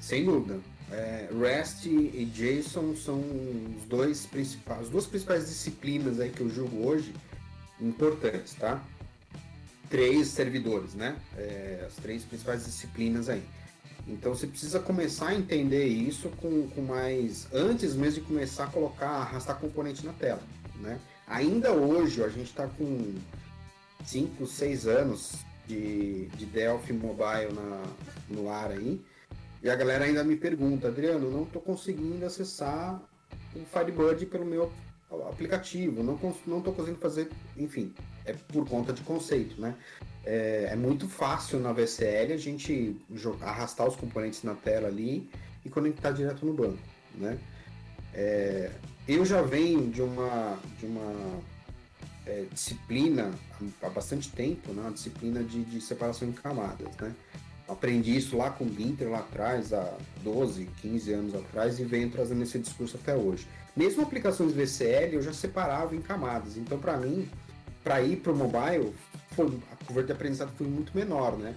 [0.00, 0.58] Sem dúvida.
[0.90, 6.50] É, REST e JSON são os dois principais, as duas principais disciplinas aí que eu
[6.50, 7.14] julgo hoje
[7.80, 8.82] importantes, tá?
[9.88, 11.16] Três servidores, né?
[11.36, 13.42] É, as três principais disciplinas aí.
[14.06, 17.46] Então você precisa começar a entender isso com, com mais.
[17.52, 20.42] antes mesmo de começar a colocar, arrastar componente na tela.
[20.80, 20.98] Né?
[21.26, 23.14] Ainda hoje a gente está com
[24.04, 27.82] 5, 6 anos de, de Delphi Mobile na,
[28.28, 29.00] no ar aí.
[29.62, 33.00] E a galera ainda me pergunta, Adriano, não estou conseguindo acessar
[33.54, 34.72] o Firebird pelo meu
[35.28, 37.92] aplicativo, não estou conseguindo fazer, enfim,
[38.24, 39.74] é por conta de conceito, né?
[40.24, 45.28] É, é, muito fácil na VCL a gente jogar, arrastar os componentes na tela ali
[45.64, 46.78] e conectar direto no banco,
[47.16, 47.38] né?
[48.14, 48.70] É,
[49.06, 51.40] eu já venho de uma, de uma
[52.26, 53.30] é, disciplina
[53.82, 54.82] há bastante tempo, né?
[54.82, 57.14] Uma disciplina de, de separação em camadas, né?
[57.68, 62.10] Aprendi isso lá com o Ginter lá atrás, há 12, 15 anos atrás, e venho
[62.10, 63.46] trazendo esse discurso até hoje.
[63.74, 66.56] Mesmo aplicações VCL eu já separava em camadas.
[66.56, 67.28] Então, para mim,
[67.82, 68.92] para ir para o mobile,
[69.30, 71.54] foi, a curva de aprendizado foi muito menor, né?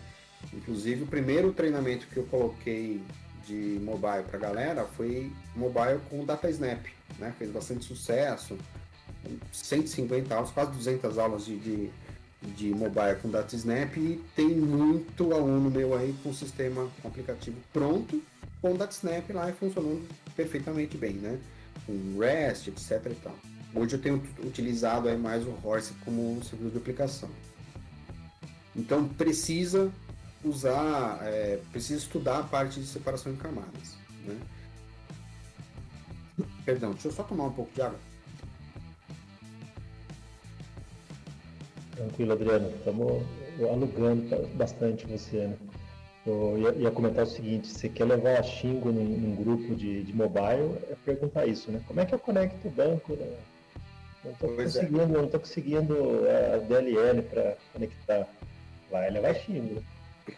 [0.54, 3.02] Inclusive, o primeiro treinamento que eu coloquei
[3.46, 6.86] de mobile para galera foi mobile com o DataSnap,
[7.20, 7.34] né?
[7.38, 8.58] Fez bastante sucesso,
[9.52, 11.90] 150 aulas, quase 200 aulas de, de,
[12.56, 17.58] de mobile com DataSnap e tem muito aluno meu aí com o sistema, com aplicativo
[17.72, 18.22] pronto,
[18.62, 21.40] com DataSnap lá e funcionando perfeitamente bem, né?
[21.86, 23.36] Com REST, etc e tal.
[23.74, 27.30] Hoje eu tenho utilizado aí mais o Horse como servidor de aplicação.
[28.76, 29.92] Então precisa
[30.44, 33.96] usar, é, precisa estudar a parte de separação em camadas.
[34.26, 34.38] Né?
[36.64, 38.00] Perdão, deixa eu só tomar um pouco de água.
[41.96, 42.70] Tranquilo, Adriano.
[42.70, 43.24] Estamos
[43.60, 45.58] alugando bastante você, né?
[46.26, 50.04] Eu ia, ia, comentar o seguinte, você quer levar a Xingo num, num, grupo de,
[50.04, 51.80] de mobile, é perguntar isso, né?
[51.88, 53.14] Como é que eu conecto o banco?
[53.14, 53.38] Né?
[54.24, 54.64] Não estou é.
[54.64, 55.06] conseguindo, é.
[55.06, 55.96] não tô conseguindo
[56.54, 58.28] a DLL para conectar.
[58.90, 59.84] Vai levar Xingo.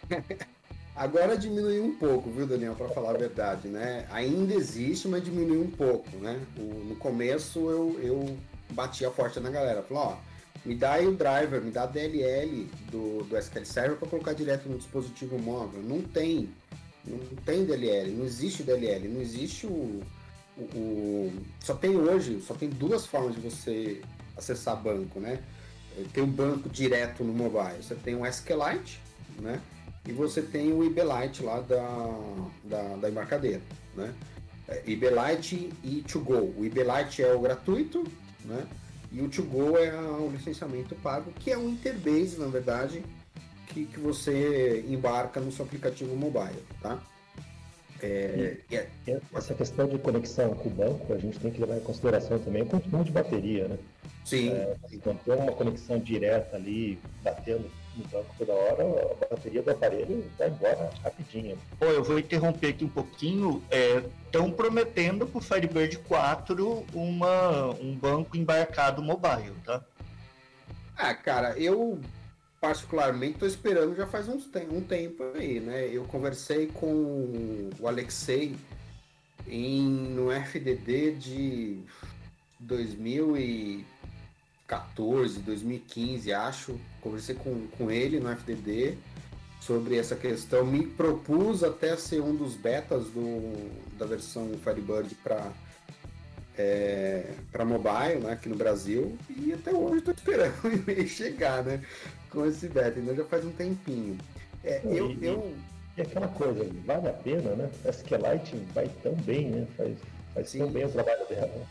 [0.93, 4.05] Agora diminuiu um pouco, viu, Daniel, para falar a verdade, né?
[4.11, 6.37] Ainda existe, mas diminuiu um pouco, né?
[6.57, 8.37] O, no começo eu, eu
[8.71, 10.26] batia forte na galera, falou, ó,
[10.65, 14.33] me dá aí o driver, me dá a DLL do, do SQL Server para colocar
[14.33, 15.81] direto no dispositivo móvel.
[15.81, 16.49] Não tem.
[17.05, 20.03] Não tem DLL, não existe DLL, não existe o,
[20.57, 24.01] o, o, Só tem hoje, só tem duas formas de você
[24.35, 25.39] acessar banco, né?
[26.11, 27.81] Tem o banco direto no mobile.
[27.81, 28.99] Você tem o SQLite,
[29.39, 29.61] né?
[30.05, 32.19] E você tem o IBLite lá da,
[32.63, 33.61] da, da embarcadeira,
[33.95, 34.13] né?
[34.67, 36.53] É, IBLite e To Go.
[36.57, 38.05] O IBLite é o gratuito,
[38.45, 38.65] né?
[39.11, 43.03] E o To-Go é um licenciamento pago, que é um interbase, na verdade,
[43.67, 46.99] que, que você embarca no seu aplicativo mobile, tá?
[48.01, 48.87] É, e, é,
[49.33, 52.61] essa questão de conexão com o banco, a gente tem que levar em consideração também
[52.61, 53.77] o consumo de bateria, né?
[54.23, 54.49] Sim.
[54.49, 59.71] É, então, ter uma conexão direta ali, batendo no banco toda hora, a bateria do
[59.71, 61.57] aparelho vai embora rapidinho.
[61.79, 63.63] Pô, eu vou interromper aqui um pouquinho.
[64.25, 69.83] Estão é, prometendo para o Firebird 4 uma, um banco embarcado mobile, tá?
[70.95, 71.99] Ah, cara, eu
[72.59, 75.87] particularmente estou esperando já faz uns tem, um tempo aí, né?
[75.91, 78.55] Eu conversei com o Alexei
[79.47, 81.83] em, no FDD de
[84.67, 86.79] 2014, 2015, acho.
[87.01, 88.97] Conversei com, com ele no FDD
[89.61, 90.65] sobre essa questão.
[90.65, 95.51] Me propus até ser um dos betas do, da versão Firebird para
[96.57, 100.55] é, para mobile, né, aqui no Brasil, e até hoje estou esperando
[100.89, 101.79] ele chegar, né,
[102.31, 104.17] com esse beta, então já faz um tempinho.
[104.63, 105.53] É, eu, e, eu...
[105.95, 107.69] e aquela coisa, vale a pena, né?
[107.85, 109.67] A SQLite vai tão bem, né?
[109.77, 109.97] Faz,
[110.33, 111.45] faz tão bem o trabalho dela.
[111.45, 111.65] Né?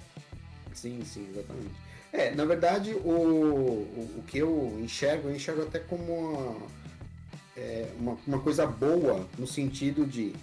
[0.72, 1.85] Sim, sim, exatamente.
[2.16, 6.56] É, na verdade, o, o, o que eu enxergo, eu enxergo até como uma,
[7.54, 10.34] é, uma, uma, coisa boa, no sentido de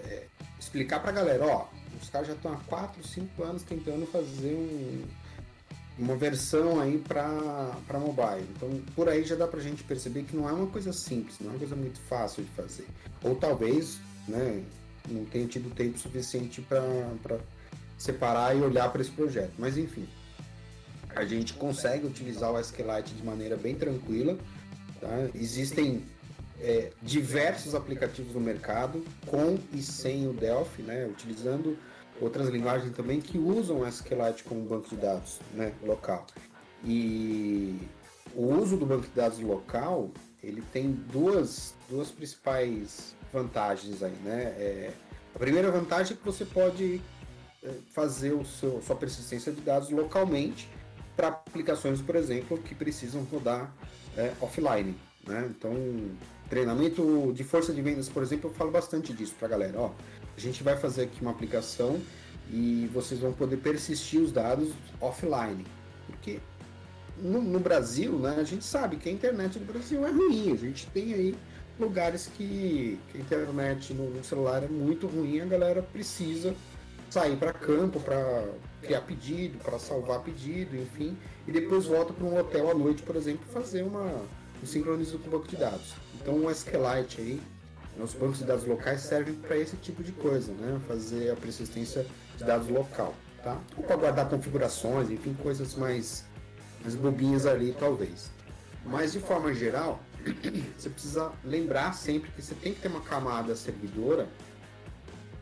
[0.00, 0.24] é,
[0.58, 1.68] explicar pra galera, ó,
[2.02, 5.04] os caras já estão há 4, 5 anos tentando fazer um,
[5.98, 8.48] uma versão aí para mobile.
[8.56, 11.36] Então, por aí já dá para a gente perceber que não é uma coisa simples,
[11.38, 12.86] não é uma coisa muito fácil de fazer.
[13.22, 14.64] Ou talvez, né,
[15.06, 17.38] não tenha tido tempo suficiente para
[17.98, 19.52] separar e olhar para esse projeto.
[19.58, 20.08] Mas, enfim,
[21.14, 24.36] a gente consegue utilizar o SQLite de maneira bem tranquila.
[25.00, 25.28] Tá?
[25.34, 26.04] Existem
[26.60, 31.78] é, diversos aplicativos no mercado, com e sem o Delphi, né, utilizando
[32.20, 36.26] outras linguagens também que usam o SQLite como banco de dados né, local.
[36.84, 37.78] E
[38.34, 40.10] o uso do banco de dados local
[40.42, 44.42] ele tem duas, duas principais vantagens aí, né?
[44.56, 44.92] É,
[45.34, 47.00] a primeira vantagem é que você pode
[47.62, 50.68] é, fazer o seu, sua persistência de dados localmente
[51.18, 53.74] para aplicações, por exemplo, que precisam rodar
[54.16, 54.94] é, offline.
[55.26, 55.50] Né?
[55.50, 55.74] Então,
[56.48, 59.80] treinamento de força de vendas, por exemplo, eu falo bastante disso para a galera.
[59.80, 59.90] Ó,
[60.36, 62.00] a gente vai fazer aqui uma aplicação
[62.52, 64.68] e vocês vão poder persistir os dados
[65.00, 65.66] offline.
[66.06, 66.38] Porque
[67.20, 70.52] no, no, Brasil, né, a gente sabe que a internet no Brasil é ruim.
[70.52, 71.34] A gente tem aí
[71.80, 76.54] lugares que, que a internet no, no celular é muito ruim, a galera precisa
[77.10, 78.44] sair para campo para
[78.82, 81.16] criar pedido, para salvar pedido, enfim,
[81.46, 84.22] e depois volta para um hotel à noite, por exemplo, fazer uma
[84.62, 85.94] um sincronismo com o banco de dados.
[86.20, 87.40] Então o SQLite aí
[88.02, 90.80] os bancos de dados locais servem para esse tipo de coisa, né?
[90.86, 92.06] Fazer a persistência
[92.36, 93.60] de dados local, tá?
[93.76, 96.24] Ou para guardar configurações, enfim, coisas mais,
[96.82, 98.30] mais bobinhas ali, talvez.
[98.84, 100.00] Mas de forma geral,
[100.78, 104.28] você precisa lembrar sempre que você tem que ter uma camada servidora,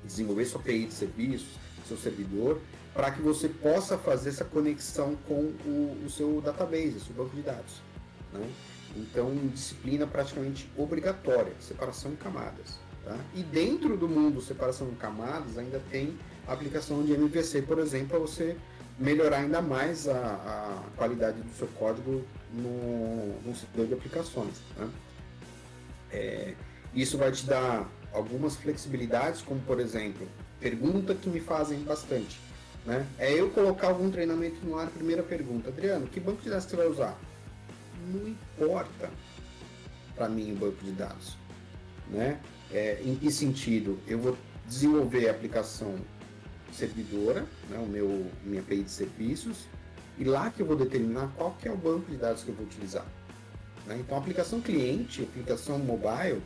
[0.02, 2.60] desenvolver sua API de serviços, seu servidor,
[2.96, 7.36] para que você possa fazer essa conexão com o, o seu database, o seu banco
[7.36, 7.82] de dados.
[8.32, 8.50] Né?
[8.96, 12.80] Então, disciplina praticamente obrigatória, separação em camadas.
[13.04, 13.14] Tá?
[13.34, 16.16] E dentro do mundo separação em camadas, ainda tem
[16.48, 18.56] a aplicação de MVC, por exemplo, para você
[18.98, 24.54] melhorar ainda mais a, a, qualidade do seu código no, no setor de aplicações.
[24.74, 24.88] Tá?
[26.10, 26.54] É,
[26.94, 30.26] isso vai te dar algumas flexibilidades, como por exemplo,
[30.58, 32.45] pergunta que me fazem bastante.
[32.86, 33.06] Né?
[33.18, 36.76] É eu colocar algum treinamento no ar, primeira pergunta, Adriano, que banco de dados você
[36.76, 37.18] vai usar?
[38.06, 39.10] não importa
[40.14, 41.36] para mim o banco de dados.
[42.08, 42.40] Né?
[42.72, 43.98] É, em que sentido?
[44.06, 45.96] Eu vou desenvolver a aplicação
[46.72, 49.66] servidora, né, o meu minha API de serviços,
[50.18, 52.54] e lá que eu vou determinar qual que é o banco de dados que eu
[52.54, 53.06] vou utilizar.
[53.86, 53.98] Né?
[54.00, 56.42] Então, a aplicação cliente, a aplicação mobile,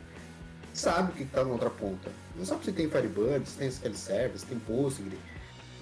[0.73, 2.11] sabe o que está na outra ponta.
[2.35, 5.17] Não sabe se tem Firebird, se tem SQL Server, se tem Postgre,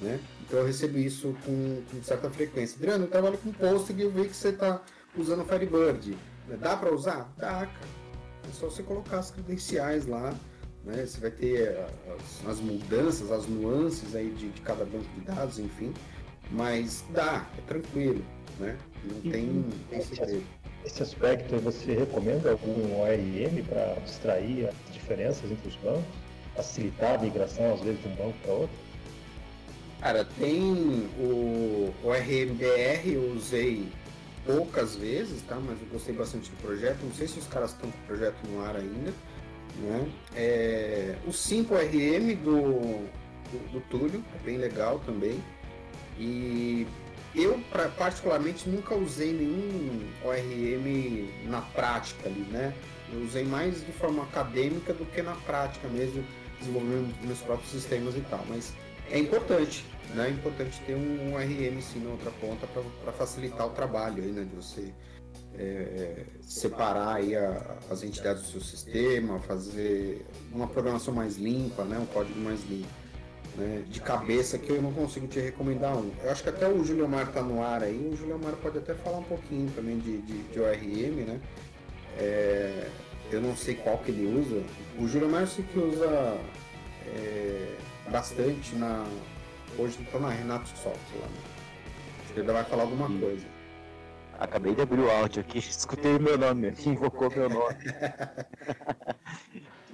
[0.01, 0.19] né?
[0.49, 2.75] Então eu recebo isso com, com certa frequência.
[2.75, 4.81] Adriano, eu trabalho com Postgre e eu vi que você está
[5.15, 6.17] usando o Firebird.
[6.59, 7.31] Dá para usar?
[7.37, 7.99] Dá, cara.
[8.49, 10.33] É só você colocar as credenciais lá,
[10.83, 11.05] né?
[11.05, 15.21] Você vai ter eh, as, as mudanças, as nuances aí de, de, cada banco de
[15.21, 15.93] dados, enfim.
[16.49, 18.25] Mas dá, é tranquilo,
[18.59, 18.75] né?
[19.03, 20.43] Não tem, tem segredo.
[20.83, 26.03] Esse aspecto, você recomenda algum ORM para abstrair as diferenças entre os bancos?
[26.55, 28.88] Facilitar a migração, às vezes, de um banco para outro?
[30.01, 33.91] Cara, tem o, o RMBR, eu usei
[34.45, 35.55] poucas vezes, tá?
[35.55, 36.99] Mas eu gostei bastante do projeto.
[37.03, 39.13] Não sei se os caras estão com o projeto no ar ainda.
[39.77, 40.11] Né?
[40.35, 42.61] É, o 5RM do,
[43.51, 45.43] do, do Túlio, é bem legal também.
[46.17, 46.87] E
[47.35, 52.73] eu, pra, particularmente, nunca usei nenhum ORM na prática ali, né?
[53.11, 56.23] Eu usei mais de forma acadêmica do que na prática mesmo,
[56.59, 58.43] desenvolver meus próprios sistemas e tal.
[58.47, 58.73] Mas
[59.11, 60.27] é importante, né?
[60.27, 64.43] É importante ter um, RM sim na outra ponta para facilitar o trabalho aí, né?
[64.43, 64.93] De você
[65.57, 71.97] é, separar aí a, as entidades do seu sistema, fazer uma programação mais limpa, né?
[71.97, 72.99] Um código mais limpo.
[73.57, 76.11] Né, de cabeça que eu não consigo te recomendar um.
[76.23, 79.17] Eu acho que até o Juliomar está no ar aí, o Juliomar pode até falar
[79.17, 81.41] um pouquinho também de, de, de ORM, né?
[82.17, 82.87] É,
[83.31, 84.63] eu não sei qual que ele usa.
[84.97, 86.37] O Juliomar eu sei que usa
[87.07, 87.75] é,
[88.09, 89.05] bastante na.
[89.77, 91.27] Hoje está na Renato Software lá.
[91.27, 91.41] Né?
[92.35, 93.45] Ele vai falar alguma coisa.
[94.37, 97.75] Acabei de abrir o áudio aqui, escutei meu nome, invocou meu nome.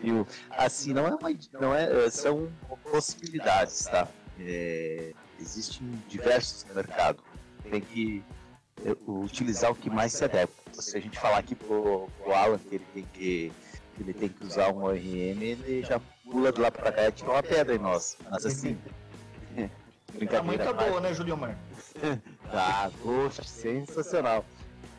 [0.02, 0.28] Viu?
[0.52, 1.30] Assim, não é uma.
[1.60, 2.52] Não é, são
[2.84, 4.08] possibilidades, tá?
[4.40, 7.24] É, existem diversos no mercado.
[7.70, 8.24] Tem que
[8.86, 10.54] é, utilizar o que mais se adequa.
[10.74, 13.52] Se a gente falar aqui pro, pro Alan que ele tem que
[14.00, 16.00] ele tem que usar um ORM, ele já
[16.30, 18.18] pula de lá pra cá e tira uma pedra em nós.
[18.30, 18.78] Mas assim.
[20.14, 20.64] Brincadeira.
[20.64, 21.58] Tá muito boa, né, Julio Mar?
[22.52, 24.46] tá, poxa, sensacional.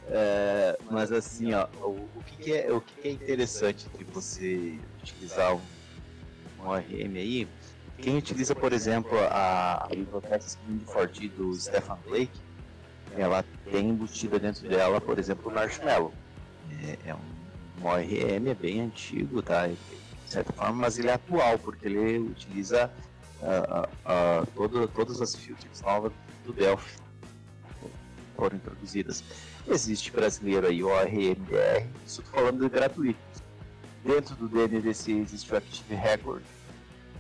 [0.09, 4.05] É, mas assim, ó, o, o, que, que, é, o que, que, é interessante de
[4.05, 5.61] você utilizar um,
[6.61, 7.49] um ORM aí?
[7.99, 12.39] Quem utiliza, por exemplo, a, a biblioteca Spring Forti do Stefan Blake,
[13.17, 16.13] ela tem embutida dentro dela, por exemplo, o Marshmallow.
[16.85, 19.69] É, é um, um ORM, é bem antigo, tá?
[20.37, 22.93] Certa forma, mas ele é atual, porque ele utiliza
[23.41, 26.13] uh, uh, todo, todas as filters novas
[26.45, 26.99] do Delphi
[28.37, 29.25] foram introduzidas.
[29.67, 33.19] Existe brasileiro aí, o ORMBR, isso estou falando de gratuito.
[34.05, 36.43] Dentro do DNDC existe o Active Record,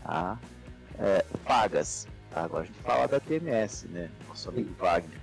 [0.04, 0.38] tá?
[0.98, 2.06] É, pagas.
[2.30, 2.44] Tá?
[2.44, 4.10] Agora a gente fala da TMS, né?
[4.28, 5.18] Nosso amigo Wagner.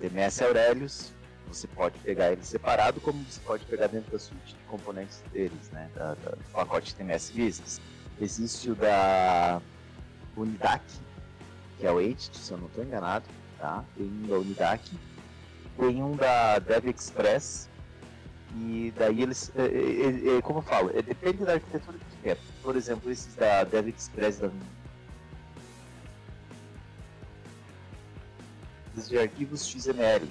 [0.00, 1.12] TMS Aurelius,
[1.52, 5.70] você pode pegar ele separado, como você pode pegar dentro da suíte de componentes deles,
[5.70, 5.90] né?
[5.94, 7.80] Da, da, do pacote TMS Business.
[8.20, 9.60] Existe o da
[10.36, 10.84] Unidac,
[11.78, 13.24] que é o 8, se eu não estou enganado,
[13.58, 13.84] tá?
[13.96, 14.98] Tem um da Unidac,
[15.78, 17.68] tem um da Dev Express,
[18.56, 22.16] e daí eles, é, é, é, como eu falo, é, depende da arquitetura que você
[22.22, 22.38] quer.
[22.62, 24.50] Por exemplo, esses da Dev Express da
[29.08, 30.28] de arquivos XML.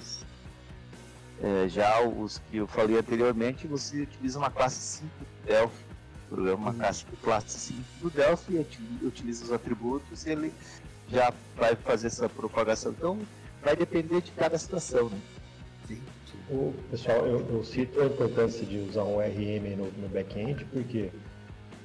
[1.42, 5.84] É, já os que eu falei anteriormente, você utiliza uma classe 5 do Delphi,
[6.28, 8.66] programa uma classe, classe 5 do Delphi,
[9.02, 10.52] utiliza os atributos e ele
[11.10, 12.92] já vai fazer essa propagação.
[12.92, 13.18] Então,
[13.60, 15.18] vai depender de cada situação, né?
[15.88, 16.00] Sim.
[16.48, 21.10] O, pessoal, eu, eu, cito a importância de usar um RM no, no back-end, porque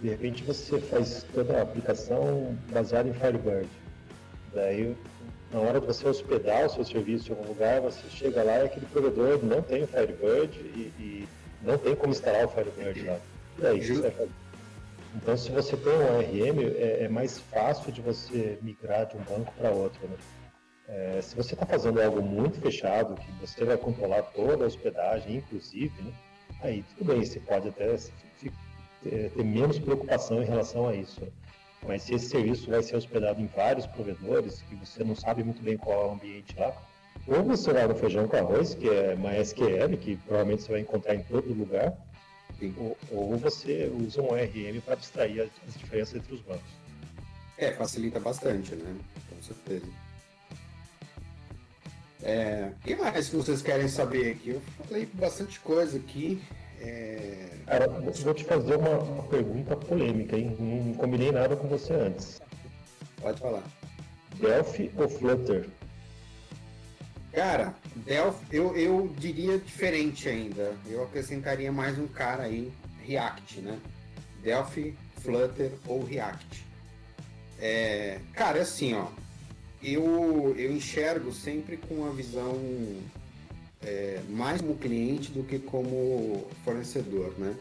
[0.02, 3.68] de repente você faz toda a aplicação baseada em Firebird.
[4.54, 4.96] Daí
[5.52, 8.66] na hora de você hospedar o seu serviço em algum lugar, você chega lá e
[8.66, 11.28] aquele provedor não tem o Firebird e, e
[11.62, 13.20] não tem como instalar o Firebird lá.
[13.60, 14.32] E aí, você vai fazer?
[15.16, 19.22] Então, se você tem um ORM, é, é, mais fácil de você migrar de um
[19.22, 20.06] banco para outro.
[20.08, 20.18] Né?
[20.90, 25.38] É, se você está fazendo algo muito fechado, que você vai controlar toda a hospedagem,
[25.38, 26.14] inclusive, né?
[26.62, 27.96] aí tudo bem, você pode até
[29.04, 31.22] ter menos preocupação em relação a isso.
[31.22, 31.28] Né?
[31.86, 35.62] Mas se esse serviço vai ser hospedado em vários provedores, que você não sabe muito
[35.62, 36.74] bem qual é o ambiente lá,
[37.28, 41.16] ou você vai no feijão com arroz, que é MySQL, que provavelmente você vai encontrar
[41.16, 41.94] em todo lugar,
[42.78, 46.72] ou, ou, você usa um ORM para abstrair as, as diferenças entre os bancos.
[47.58, 48.96] É, facilita bastante, né?
[49.30, 49.86] Com certeza.
[52.24, 54.50] É, o que mais que vocês querem saber aqui?
[54.52, 56.42] Eu falei bastante coisa aqui.
[56.80, 57.50] É...
[57.66, 60.56] Cara, vou te fazer uma, uma, pergunta polêmica, hein?
[60.60, 62.42] Não combinei nada com você antes.
[63.22, 63.64] Pode falar.
[64.36, 65.68] Delphi ou Flutter?
[67.34, 70.74] Cara, Delphi, eu, eu diria diferente ainda.
[70.88, 72.72] Eu acrescentaria mais um cara aí,
[73.04, 73.80] React, né?
[74.42, 76.66] Delphi, Flutter ou React.
[77.60, 79.08] É, cara, é assim, ó.
[79.84, 82.56] Eu, eu enxergo sempre com uma visão
[83.82, 87.56] é, mais como cliente do que como fornecedor, né?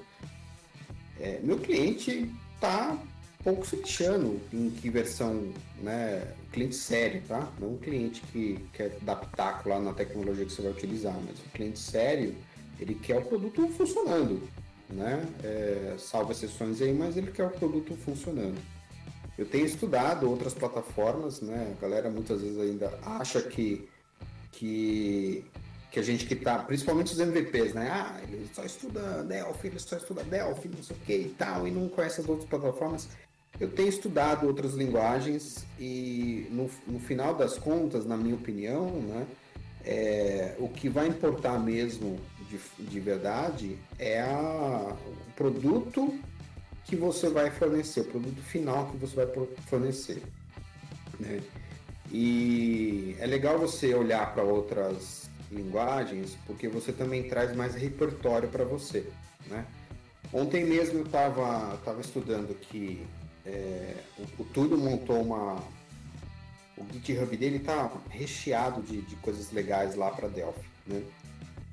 [1.18, 2.98] É, meu cliente está
[3.42, 6.34] pouco se lixando em que versão, né?
[6.50, 7.48] Cliente sério, tá?
[7.60, 11.38] Não um cliente que quer dar pitaco lá na tecnologia que você vai utilizar, mas
[11.38, 12.34] o cliente sério,
[12.80, 14.42] ele quer o produto funcionando,
[14.90, 15.24] né?
[15.44, 18.58] É, salva exceções aí, mas ele quer o produto funcionando.
[19.38, 21.74] Eu tenho estudado outras plataformas, né?
[21.76, 23.86] A galera muitas vezes ainda acha que,
[24.50, 25.44] que
[25.96, 27.88] que a gente que tá, principalmente os MVPs, né?
[27.90, 31.66] Ah, ele só estuda Delphi, ele só estuda Delphi, não sei o que e tal,
[31.66, 33.08] e não conhece as outras plataformas.
[33.58, 39.26] Eu tenho estudado outras linguagens e no, no final das contas, na minha opinião, né,
[39.86, 42.20] é, o que vai importar mesmo
[42.50, 46.12] de, de verdade é a, o produto
[46.84, 49.28] que você vai fornecer, o produto final que você vai
[49.66, 50.22] fornecer.
[51.18, 51.40] Né?
[52.12, 58.64] E é legal você olhar para outras linguagens, porque você também traz mais repertório para
[58.64, 59.08] você.
[59.46, 59.64] Né?
[60.32, 63.06] Ontem mesmo eu estava tava estudando que
[63.44, 65.62] é, o, o Túlio montou uma.
[66.76, 70.68] O GitHub dele está recheado de, de coisas legais lá para Delphi.
[70.86, 71.02] Né?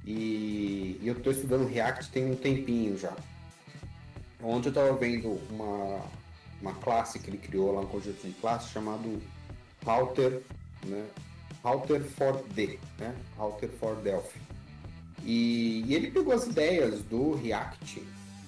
[0.06, 3.16] E, e eu estou estudando React tem um tempinho já.
[4.42, 6.02] Ontem eu estava vendo uma,
[6.62, 9.22] uma classe que ele criou lá, um conjunto de classes chamado
[9.86, 10.42] Router,
[10.86, 11.06] né?
[11.64, 13.16] Router for D, né?
[13.38, 14.40] Router for Delphi.
[15.24, 18.04] E, e, ele pegou as ideias do React,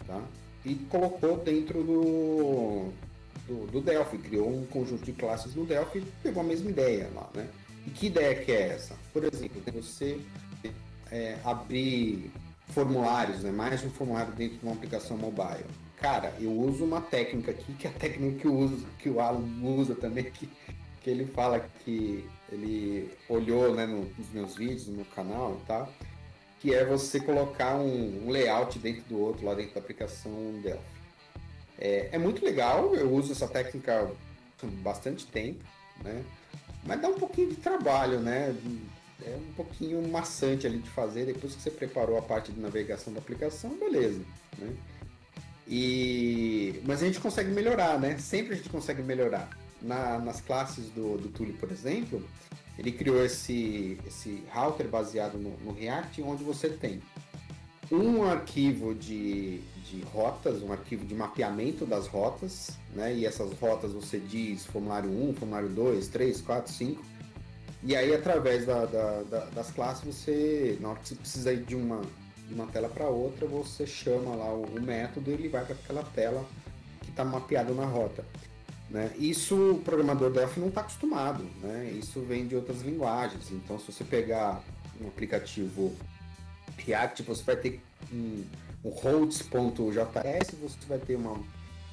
[0.05, 0.21] tá?
[0.65, 2.91] E colocou dentro do,
[3.47, 7.09] do, do Delphi, criou um conjunto de classes no Delphi e pegou a mesma ideia
[7.15, 7.47] lá, né?
[7.87, 8.95] E que ideia que é essa?
[9.13, 10.19] Por exemplo, você
[11.11, 12.31] é, abrir
[12.69, 13.51] formulários, né?
[13.51, 15.65] mais um formulário dentro de uma aplicação mobile.
[15.97, 19.19] Cara, eu uso uma técnica aqui, que é a técnica que, eu uso, que o
[19.21, 20.49] Alan usa também, que,
[21.01, 25.93] que ele fala que ele olhou né, nos meus vídeos, no meu canal e tal,
[26.59, 30.31] que é você colocar um, um layout dentro do outro, lá dentro da aplicação
[30.61, 30.95] Delphi.
[31.77, 34.09] É, é muito legal, eu uso essa técnica
[34.63, 35.63] há bastante tempo,
[36.03, 36.23] né?
[36.83, 38.55] Mas dá um pouquinho de trabalho, né?
[39.23, 41.25] é um pouquinho maçante ali de fazer.
[41.25, 44.21] Depois que você preparou a parte de navegação da aplicação, beleza.
[44.57, 44.75] Né?
[45.67, 46.81] E...
[46.85, 48.17] Mas a gente consegue melhorar, né?
[48.17, 49.49] Sempre a gente consegue melhorar.
[49.81, 52.23] Na, nas classes do, do Tule, por exemplo,
[52.77, 57.01] ele criou esse, esse router baseado no, no React, onde você tem
[57.91, 63.13] um arquivo de, de rotas, um arquivo de mapeamento das rotas, né?
[63.13, 67.15] E essas rotas você diz formulário 1, formulário 2, 3, 4, 5
[67.87, 71.63] e aí, através da, da, da, das classes, você, na hora que você precisa ir
[71.63, 72.01] de uma,
[72.47, 75.75] de uma tela para outra, você chama lá o, o método e ele vai para
[75.75, 76.43] aquela tela
[77.01, 78.25] que está mapeada na rota.
[78.95, 79.11] Né?
[79.17, 81.91] Isso o programador Delphi não está acostumado, né?
[81.99, 83.51] isso vem de outras linguagens.
[83.51, 84.63] Então, se você pegar
[85.01, 85.93] um aplicativo
[86.77, 88.45] React, você vai ter um,
[88.85, 91.43] um hosts.js, você vai ter uma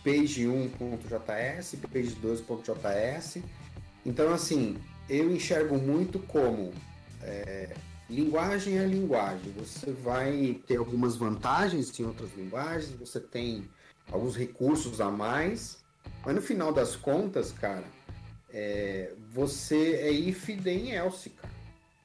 [0.04, 3.42] page1.js, page2.js.
[4.06, 4.76] Então, assim,
[5.08, 6.72] eu enxergo muito como
[7.20, 7.74] é,
[8.08, 9.52] linguagem é linguagem.
[9.56, 13.68] Você vai ter algumas vantagens em outras linguagens, você tem
[14.08, 15.81] alguns recursos a mais,
[16.24, 17.84] mas no final das contas, cara,
[18.52, 21.52] é, você é if then else, cara.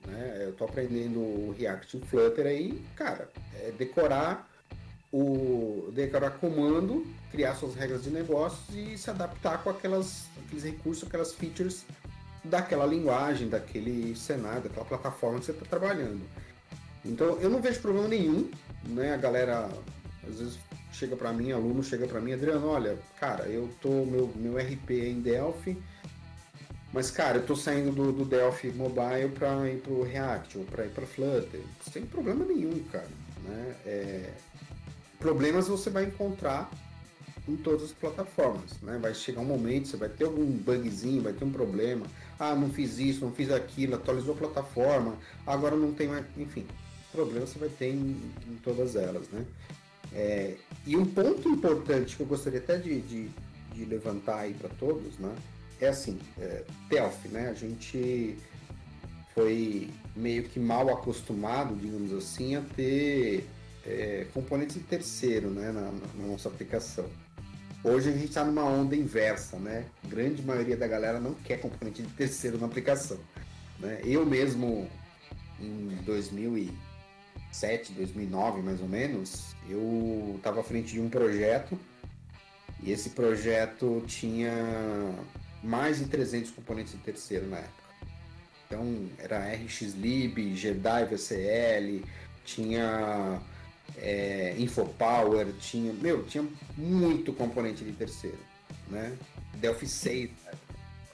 [0.07, 0.45] Né?
[0.45, 4.49] Eu tô aprendendo o React e Flutter aí, cara, é decorar
[5.11, 11.07] o decorar comando, criar suas regras de negócios e se adaptar com aquelas, aqueles recursos,
[11.07, 11.85] aquelas features
[12.43, 16.21] daquela linguagem, daquele cenário, daquela plataforma que você está trabalhando.
[17.05, 18.49] Então eu não vejo problema nenhum,
[18.85, 19.13] né?
[19.13, 19.69] A galera
[20.27, 20.59] às vezes
[20.97, 24.91] chega para mim, aluno chega para mim, Adriano, olha, cara, eu tô meu meu RP
[24.91, 25.77] é em Delphi,
[26.91, 30.85] mas cara, eu tô saindo do, do Delphi Mobile para ir pro React ou para
[30.85, 33.07] ir para Flutter, sem problema nenhum, cara,
[33.43, 33.75] né?
[33.85, 34.33] É,
[35.19, 36.69] problemas você vai encontrar
[37.47, 38.97] em todas as plataformas, né?
[38.99, 42.07] Vai chegar um momento, você vai ter algum bugzinho, vai ter um problema,
[42.39, 46.25] ah, não fiz isso, não fiz aquilo, atualizou a plataforma, agora não tem mais.
[46.35, 46.65] Enfim,
[47.11, 49.45] problema você vai ter em, em todas elas, né?
[50.13, 50.55] É,
[50.85, 53.29] e um ponto importante que eu gostaria até de, de,
[53.73, 55.35] de levantar aí para todos, né?
[55.79, 57.49] É assim, é, Delphi, né?
[57.49, 58.37] A gente
[59.35, 63.47] foi meio que mal acostumado, digamos assim, a ter
[63.85, 67.05] é, componentes de terceiro né, na, na nossa aplicação.
[67.83, 69.85] Hoje a gente está numa onda inversa, né?
[70.03, 73.19] Grande maioria da galera não quer componente de terceiro na aplicação.
[73.79, 74.01] Né?
[74.03, 74.89] Eu mesmo,
[75.59, 75.95] em
[77.51, 81.77] 2007, 2009 mais ou menos, eu estava à frente de um projeto
[82.83, 84.51] e esse projeto tinha
[85.63, 87.87] mais de 300 componentes de terceiro na época.
[88.65, 92.03] Então era RxLib, Jedi VCL,
[92.43, 93.41] tinha
[93.97, 96.45] é, Infopower, tinha, meu, tinha
[96.77, 98.39] muito componente de terceiro,
[98.89, 99.17] né?
[99.55, 100.29] Delphi 6.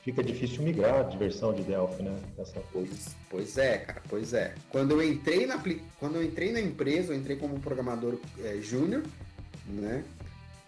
[0.03, 2.19] Fica difícil migrar de versão de Delphi, né?
[2.37, 2.59] Essa...
[2.73, 4.53] Pois, pois é, cara, pois é.
[4.69, 5.61] Quando eu entrei na,
[5.97, 9.03] quando eu entrei na empresa, eu entrei como programador é, júnior,
[9.65, 10.03] né?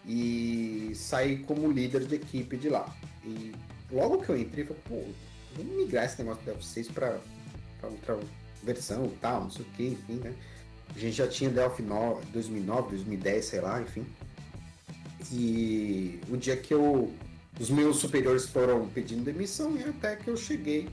[0.07, 2.87] E saí como líder de equipe de lá.
[3.25, 3.51] E
[3.91, 5.11] logo que eu entrei, eu falei, pô,
[5.57, 7.19] vamos migrar esse negócio do Delphi 6 para
[7.83, 8.17] outra
[8.63, 10.33] versão tal, não sei o que, enfim, né?
[10.95, 14.05] A gente já tinha Delphi 9, 2009, 2010, sei lá, enfim.
[15.31, 17.11] E o dia que eu.
[17.59, 20.89] Os meus superiores foram pedindo demissão e até que eu cheguei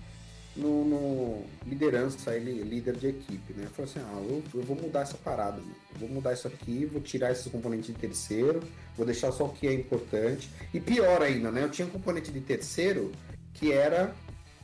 [0.54, 3.66] no, no liderança, ele líder de equipe, né?
[3.74, 5.72] Falou assim, ah, eu, eu vou mudar essa parada, né?
[5.98, 8.60] vou mudar isso aqui, vou tirar esses componentes de terceiro,
[8.96, 10.50] vou deixar só o que é importante.
[10.72, 11.64] E pior ainda, né?
[11.64, 13.12] Eu tinha um componente de terceiro
[13.54, 14.14] que era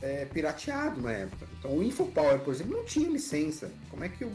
[0.01, 1.47] é, pirateado na época.
[1.57, 3.71] Então o InfoPower, por exemplo, não tinha licença.
[3.89, 4.31] Como é que eu.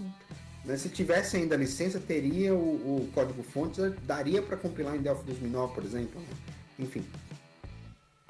[0.64, 2.56] Né, se tivesse ainda licença, teria o,
[3.02, 6.20] o código-fonte, daria para compilar em Delphi 2009, por exemplo.
[6.20, 6.26] Né?
[6.78, 7.04] Enfim.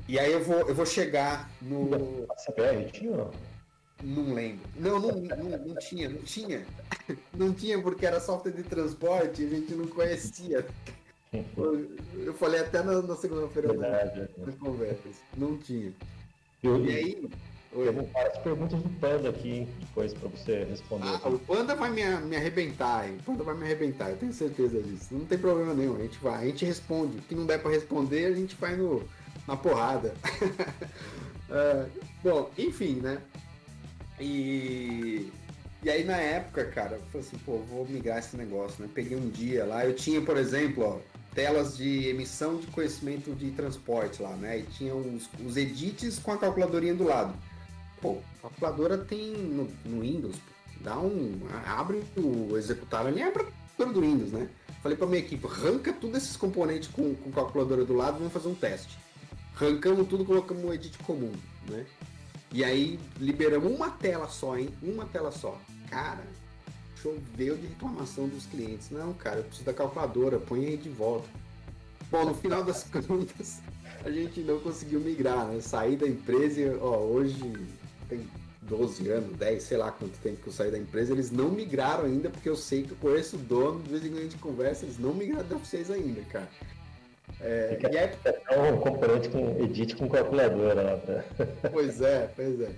[0.07, 2.27] E aí eu vou, eu vou chegar no.
[2.31, 3.27] A CPR tinha?
[4.03, 4.69] Não lembro.
[4.77, 6.67] Não, não, não, não tinha, não tinha.
[7.33, 10.67] Não tinha porque era software de transporte e a gente não conhecia.
[12.15, 15.09] Eu falei até na, na segunda-feira na conversa.
[15.37, 15.93] Não tinha.
[16.63, 17.31] Eu, e aí.
[17.73, 17.93] Oi.
[17.93, 21.09] Tem várias perguntas do Panda aqui depois para você responder.
[21.09, 23.17] Ah, o Panda vai me, me arrebentar, hein?
[23.21, 25.09] O Panda vai me arrebentar, eu tenho certeza disso.
[25.13, 27.19] Não tem problema nenhum, a gente vai, a gente responde.
[27.19, 29.03] O que não der para responder, a gente vai no,
[29.47, 30.15] na porrada.
[31.51, 31.91] uh,
[32.23, 33.19] bom, enfim, né?
[34.21, 35.31] E,
[35.83, 38.89] e aí na época, cara, eu falei assim, pô, vou migrar esse negócio, né?
[38.95, 40.99] Peguei um dia lá, eu tinha, por exemplo, ó,
[41.35, 44.61] telas de emissão de conhecimento de transporte lá, né?
[44.61, 47.35] E tinha os, os edits com a calculadorinha do lado.
[48.01, 50.37] Pô, a calculadora tem no, no Windows,
[50.81, 51.41] dá um.
[51.67, 54.49] abre o executável ali, abre do Windows, né?
[54.83, 58.49] Falei pra minha equipe, arranca todos esses componentes com, com calculadora do lado, vamos fazer
[58.49, 59.04] um teste.
[59.57, 61.33] Arrancamos tudo, colocamos um edit comum,
[61.69, 61.87] né?
[62.53, 64.69] E aí liberamos uma tela só, hein?
[64.83, 65.61] Uma tela só.
[65.89, 66.25] Cara,
[66.97, 68.91] choveu de reclamação dos clientes.
[68.91, 71.29] Não, cara, eu preciso da calculadora, põe aí de volta.
[72.11, 73.61] Bom, no final das contas,
[74.05, 75.61] a gente não conseguiu migrar, né?
[75.61, 77.53] Saí da empresa, ó, hoje
[78.09, 78.27] tem
[78.63, 82.05] 12 anos, 10, sei lá quanto tempo que eu saí da empresa, eles não migraram
[82.05, 84.39] ainda, porque eu sei que eu conheço o dono, de vez em quando a gente
[84.39, 86.49] conversa, eles não migraram da vocês ainda, cara.
[87.41, 88.11] É, e aí...
[88.51, 90.97] é um componente com edit com calculadora lá.
[90.99, 91.25] Pra...
[91.71, 92.71] Pois é, pois é.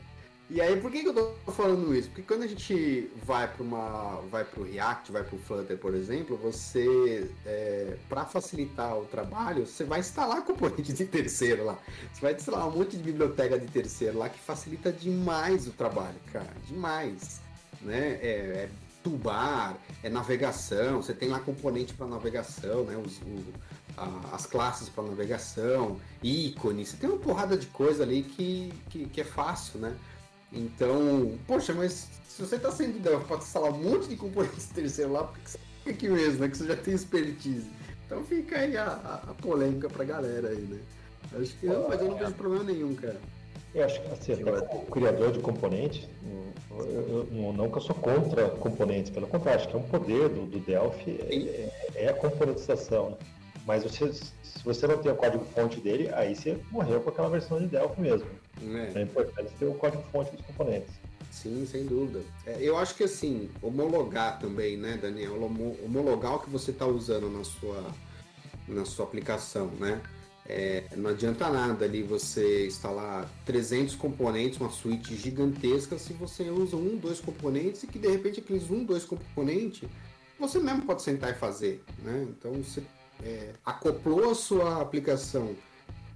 [0.48, 2.08] E aí, por que, que eu tô falando isso?
[2.08, 5.76] Porque quando a gente vai para uma, vai para o React, vai para o Flutter,
[5.76, 11.76] por exemplo, você, é, para facilitar o trabalho, você vai instalar componente de terceiro lá.
[12.12, 16.16] Você vai instalar um monte de biblioteca de terceiro lá que facilita demais o trabalho,
[16.32, 17.40] cara, demais,
[17.82, 18.20] né?
[18.22, 18.68] É, é
[19.02, 21.02] tubar, é navegação.
[21.02, 22.96] Você tem lá componente para navegação, né?
[22.96, 23.44] Os, o,
[23.96, 26.90] a, as classes para navegação, ícones.
[26.90, 29.96] Você tem uma porrada de coisa ali que, que, que é fácil, né?
[30.52, 35.12] Então, poxa, mas se você está sendo Delphi para instalar um monte de componentes terceiro
[35.12, 36.48] lá, por que você fica aqui mesmo, né?
[36.48, 37.70] Que você já tem expertise.
[38.06, 40.78] Então fica aí a, a, a polêmica pra galera aí, né?
[41.40, 43.20] Acho que não, mas eu não vejo problema nenhum, cara.
[43.74, 46.08] Eu acho que assim, até como criador de componentes,
[46.70, 50.28] eu, eu, não que eu sou contra componentes, pelo contrário, acho que é um poder
[50.28, 53.10] do, do Delphi, é, é, a componentização.
[53.10, 53.16] Né?
[53.66, 57.58] Mas você, se você não tem o código-fonte dele, aí você morreu com aquela versão
[57.58, 58.28] de Delphi mesmo.
[58.62, 60.94] É, é importante ter o código-fonte dos componentes.
[61.32, 62.20] Sim, sem dúvida.
[62.46, 65.34] É, eu acho que assim, homologar também, né, Daniel?
[65.84, 67.84] Homologar o que você está usando na sua,
[68.68, 70.00] na sua aplicação, né?
[70.48, 76.76] É, não adianta nada ali você instalar 300 componentes, uma suíte gigantesca, se você usa
[76.76, 79.88] um, dois componentes e que de repente aqueles um, dois componentes
[80.38, 82.26] você mesmo pode sentar e fazer, né?
[82.28, 82.82] Então você
[83.22, 85.54] é, acoplou a sua aplicação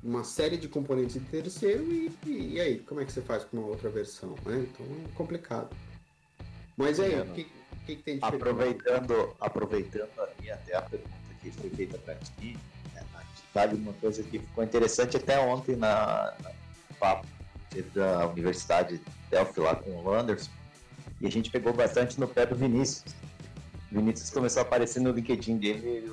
[0.03, 3.44] uma série de componentes de terceiro e, e, e, aí, como é que você faz
[3.44, 4.34] com uma outra versão?
[4.46, 4.66] Né?
[4.70, 5.68] Então é complicado.
[6.76, 11.51] Mas aí, o que, que, que, tem de aproveitando, aproveitando ali até a pergunta que
[11.51, 12.57] foi feita para ti,
[12.94, 13.03] né,
[13.53, 16.51] sabe uma coisa que ficou interessante até ontem na, na
[16.98, 17.26] papo
[17.94, 20.51] da Universidade Delphi lá com o Anderson,
[21.20, 23.14] e a gente pegou bastante no pé do Vinícius.
[23.90, 26.11] O Vinícius começou a aparecer no LinkedIn dele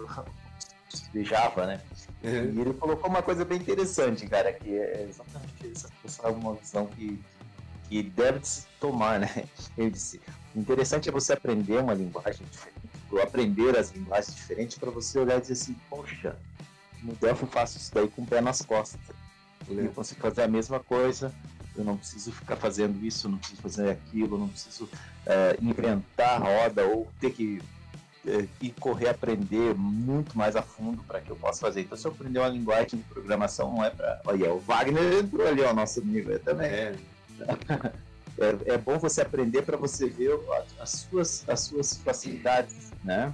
[1.13, 1.81] de Java, né?
[2.23, 2.31] Uhum.
[2.31, 6.87] E ele colocou uma coisa bem interessante, cara, que é exatamente essa, essa uma visão
[6.87, 7.19] que,
[7.87, 9.29] que deve se tomar, né?
[9.77, 10.21] Ele disse:
[10.55, 15.19] o interessante é você aprender uma linguagem diferente, ou aprender as linguagens diferentes para você
[15.19, 16.35] olhar e dizer assim: poxa,
[17.03, 18.99] no Delphi eu faço isso daí com o pé nas costas.
[19.67, 19.81] Uhum.
[19.81, 21.33] Eu consigo fazer a mesma coisa,
[21.75, 24.89] eu não preciso ficar fazendo isso, não preciso fazer aquilo, não preciso
[25.25, 27.61] é, inventar roda ou ter que
[28.61, 31.81] e correr aprender muito mais a fundo para que eu possa fazer.
[31.81, 34.21] Então, se eu aprender uma linguagem de programação, não é para.
[34.25, 36.67] Olha, o Wagner entrou ali ao nosso nível também.
[36.67, 36.95] É.
[38.39, 40.37] é, é bom você aprender para você ver
[40.79, 43.33] as suas, as suas facilidades, né?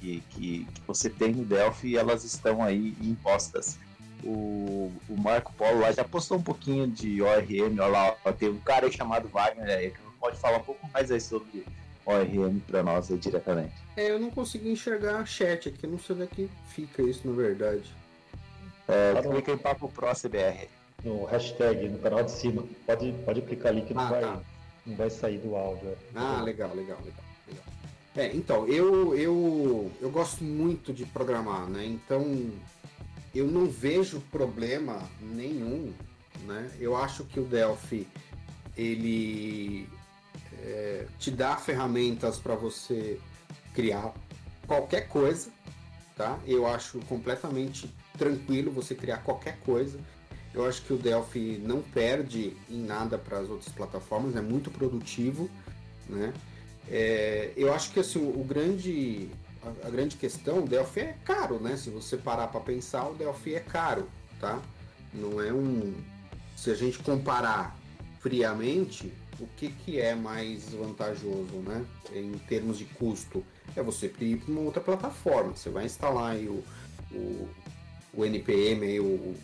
[0.00, 3.78] Que, que, que você tem no Delphi e elas estão aí impostas.
[4.22, 8.48] O, o, Marco Polo lá já postou um pouquinho de ORM, olha lá, ó, tem
[8.48, 11.66] um cara aí chamado Wagner aí que pode falar um pouco mais aí sobre
[12.06, 13.72] ORM para nós aí diretamente.
[13.96, 17.34] É, eu não consegui enxergar chat aqui, não sei onde é que fica isso na
[17.34, 17.84] verdade.
[18.86, 20.68] É, clica em Papo Pro CBR.
[21.02, 22.64] no hashtag, no canal de cima.
[22.86, 24.40] Pode, pode clicar ali que não, Ah, vai, tá.
[24.86, 25.88] não vai sair do áudio.
[25.88, 25.96] é.
[26.14, 27.64] Ah, legal, legal, legal, legal.
[28.16, 31.84] É, então, eu, eu, eu gosto muito de programar, né?
[31.84, 32.50] Então,
[33.34, 35.92] eu não vejo problema nenhum,
[36.46, 36.70] né?
[36.78, 38.06] Eu acho que o Delphi,
[38.76, 39.88] ele
[40.64, 43.20] é, te dá ferramentas para você
[43.74, 44.14] criar
[44.66, 45.50] qualquer coisa,
[46.16, 46.38] tá?
[46.46, 49.98] Eu acho completamente tranquilo você criar qualquer coisa.
[50.54, 54.70] Eu acho que o Delphi não perde em nada para as outras plataformas, é muito
[54.70, 55.50] produtivo,
[56.08, 56.32] né?
[56.88, 59.28] É, eu acho que assim, o grande,
[59.62, 61.76] a, a grande questão, o Delphi é caro, né?
[61.76, 64.08] Se você parar para pensar, o Delphi é caro,
[64.40, 64.62] tá?
[65.12, 65.92] Não é um.
[66.56, 67.76] Se a gente comparar
[68.20, 71.84] friamente, o que, que é mais vantajoso, né?
[72.12, 73.44] Em termos de custo,
[73.76, 75.54] é você ir para uma outra plataforma.
[75.56, 76.64] Você vai instalar o,
[77.12, 77.48] o,
[78.14, 79.34] o NPM, aí, o,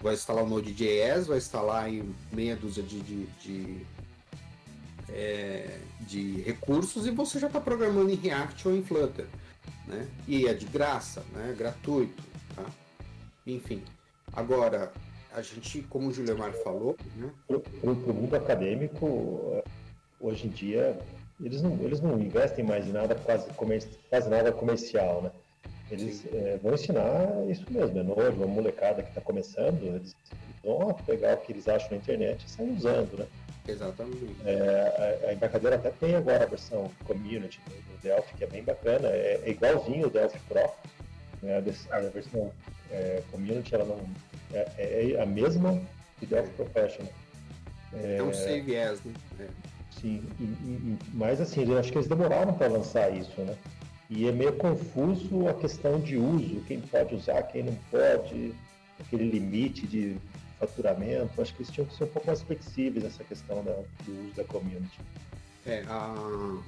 [0.00, 3.86] vai instalar o Node.js, vai instalar aí meia dúzia de, de, de
[5.08, 9.26] é, de recursos e você já está programando em React ou em Flutter,
[9.86, 10.08] né?
[10.26, 11.54] E é de graça, né?
[11.56, 12.22] Gratuito,
[12.54, 12.64] tá?
[13.46, 13.82] Enfim.
[14.32, 14.92] Agora,
[15.34, 17.30] a gente, como o Juliomar falou, né?
[17.46, 19.62] Para o mundo acadêmico,
[20.20, 20.96] hoje em dia,
[21.42, 25.30] eles não, eles não investem mais em nada quase, comer, quase nada comercial, né?
[25.90, 30.14] Eles eh, vão ensinar isso mesmo, é novo, uma molecada que está começando, eles
[30.62, 33.26] vão pegar o que eles acham na internet e sair usando, né?
[33.66, 34.36] Exatamente.
[34.44, 38.62] É, a, a embarcadeira até tem agora a versão community do, Delphi, que é bem
[38.62, 40.70] bacana, é, é igualzinho o Delphi Pro.
[41.42, 41.56] Né?
[41.90, 42.52] A versão
[42.90, 43.98] é, community ela não,
[44.54, 45.72] é, é a mesma
[46.20, 47.12] do Delphi Professional.
[47.92, 49.12] É, um save as, né?
[49.40, 49.46] É.
[50.00, 53.56] Sim, e- e- mas assim, eu acho que eles demoraram para lançar isso, né?
[54.10, 58.52] E é meio confuso a questão de uso, quem pode usar, quem não pode,
[59.00, 60.16] aquele limite de
[60.58, 61.40] faturamento.
[61.40, 63.72] Acho que eles tinham que ser um pouco mais flexíveis nessa questão da-
[64.04, 65.00] do uso da community.
[65.66, 66.14] É, a-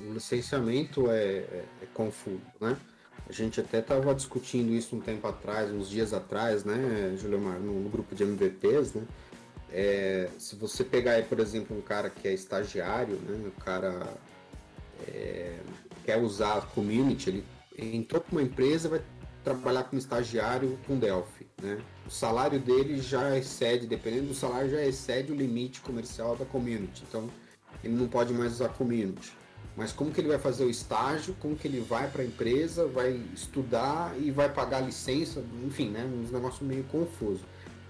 [0.01, 2.77] o licenciamento é, é- é confuso, né?
[3.29, 7.89] A gente até estava discutindo isso um tempo atrás, uns dias atrás, né, Juliomar, no,
[7.89, 9.03] grupo de MVPs, né?
[9.73, 13.49] É, se você pegar aí, por exemplo, um cara que é estagiário, né?
[13.49, 14.15] O cara
[15.09, 15.59] é,
[16.05, 17.45] quer usar a community, ele
[17.97, 19.03] entrou para uma empresa vai
[19.47, 21.79] trabalhar como estagiário com Delphi, né?
[22.05, 27.05] O salário dele já excede, dependendo do salário, já excede o limite comercial da community.
[27.09, 27.29] Então,
[27.85, 29.36] ele não pode mais usar community.
[29.77, 32.87] Mas como que ele vai fazer o estágio, como que ele vai para a empresa,
[32.87, 36.03] vai estudar e vai pagar licença, enfim, né?
[36.05, 37.43] Um negócio meio confuso.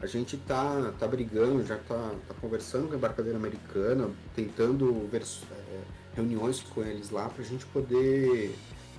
[0.03, 5.23] A gente tá, tá brigando, já tá, tá conversando com a embarcadeira americana, tentando ver
[5.23, 5.81] é,
[6.15, 8.55] reuniões com eles lá para a gente poder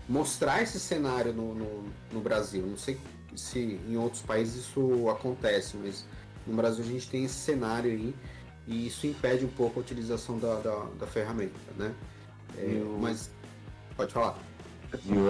[0.08, 2.66] mostrar esse cenário no, no, no Brasil.
[2.66, 2.98] Não sei
[3.36, 6.06] se em outros países isso acontece, mas
[6.48, 8.16] no Brasil a gente tem esse cenário aí
[8.66, 11.94] e isso impede um pouco a utilização da, da, da ferramenta, né?
[12.58, 13.30] É, Eu- Mas
[13.96, 14.38] pode falar.
[15.04, 15.26] Viu,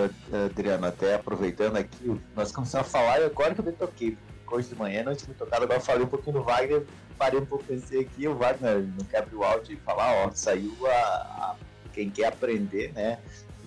[0.45, 4.17] Adriano, até aproveitando aqui, nós começamos a falar e agora que eu me toquei.
[4.49, 6.85] Hoje de manhã não tinha me tocado, agora eu falei um pouquinho do Wagner,
[7.17, 10.31] parei um pouco, pensei aqui, o Wagner não quer abrir o áudio e falar, ó,
[10.31, 11.55] saiu a, a-
[11.91, 13.19] quem quer aprender, né?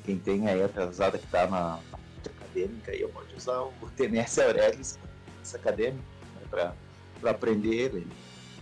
[0.05, 3.73] Quem tem aí a pesada que tá na, na parte acadêmica, aí pode usar o
[3.97, 4.99] TNS Aurelius,
[5.43, 6.03] esse acadêmico,
[6.37, 6.73] né, pra,
[7.21, 8.07] pra aprender ele.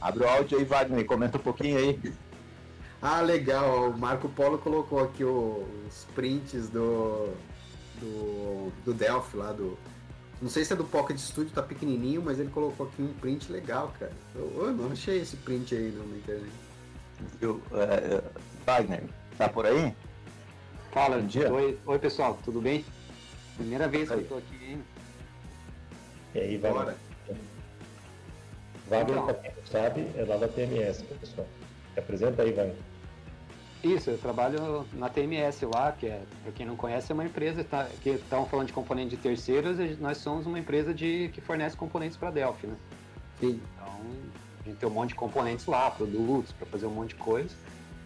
[0.00, 2.00] Abre o áudio aí, Wagner, comenta um pouquinho aí.
[3.00, 3.90] Ah, legal.
[3.90, 7.32] O Marco Polo colocou aqui o- os prints do,
[8.00, 9.78] do, do Delphi lá do.
[10.40, 13.50] Não sei se é do Pocket Studio, tá pequenininho, mas ele colocou aqui um print
[13.50, 14.12] legal, cara.
[14.34, 16.52] Eu, eu não achei esse print aí na internet.
[17.40, 18.22] Viu, é,
[18.64, 19.02] Wagner,
[19.36, 19.92] tá por aí?
[20.92, 21.52] Fala, Bom dia.
[21.52, 22.84] Oi, oi pessoal, tudo bem?
[23.56, 24.20] Primeira vez que Aí.
[24.20, 24.82] eu tô aqui, hein?
[26.34, 26.72] E aí, vai.
[26.72, 26.96] Bora.
[28.88, 29.24] Wagner, Então.
[29.26, 31.46] para quem não sabe, é lá da TMS, pessoal.
[31.94, 32.76] Se apresenta aí, Wagner.
[33.82, 37.62] Isso, eu trabalho na TMS lá, que é, pra quem não conhece, é uma empresa
[37.62, 41.40] tá, que estão falando de componente de terceiros, e nós somos uma empresa de, que
[41.40, 42.76] fornece componentes para Delphi, né?
[43.38, 43.60] Sim.
[43.76, 44.00] Então,
[44.60, 47.54] a gente tem um monte de componentes lá, produtos, para fazer um monte de coisa.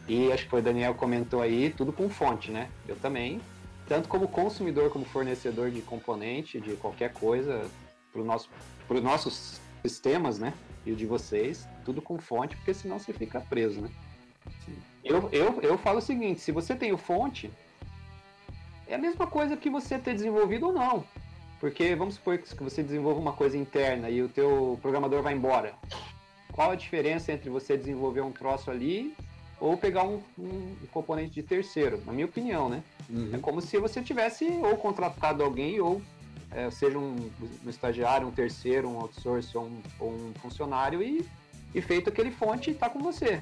[0.07, 2.69] E acho que foi o Daniel comentou aí, tudo com fonte, né?
[2.87, 3.41] Eu também,
[3.89, 7.65] tanto como consumidor, como fornecedor de componente, de qualquer coisa,
[8.13, 8.51] para nosso,
[8.91, 10.53] os nossos sistemas, né?
[10.85, 13.89] E o de vocês, tudo com fonte, porque senão você fica preso, né?
[15.05, 17.51] Eu, eu, eu falo o seguinte, se você tem o fonte,
[18.87, 21.05] é a mesma coisa que você ter desenvolvido ou não.
[21.59, 25.75] Porque vamos supor que você desenvolva uma coisa interna e o teu programador vai embora.
[26.51, 29.15] Qual a diferença entre você desenvolver um troço ali
[29.61, 32.03] ou pegar um, um componente de terceiro?
[32.05, 32.83] Na minha opinião, né?
[33.09, 33.41] É Uhum.
[33.41, 36.01] como se você tivesse ou contratado alguém ou
[36.51, 37.31] é, seja um,
[37.65, 41.25] um estagiário, um terceiro, um outsource ou um, ou um funcionário e
[41.75, 43.41] e feito aquele fonte está com você.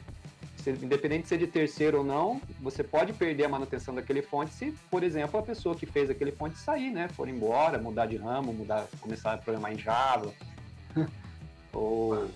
[0.69, 4.75] Independente de ser de terceiro ou não, você pode perder a manutenção daquele fonte se,
[4.91, 7.09] por exemplo, a pessoa que fez aquele fonte sair, né?
[7.09, 10.33] For embora, mudar de ramo, mudar, começar a programar em Java.
[11.73, 12.29] ou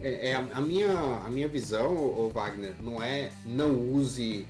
[0.00, 0.92] é, é, a, minha,
[1.24, 4.46] a minha visão, o Wagner, não é não use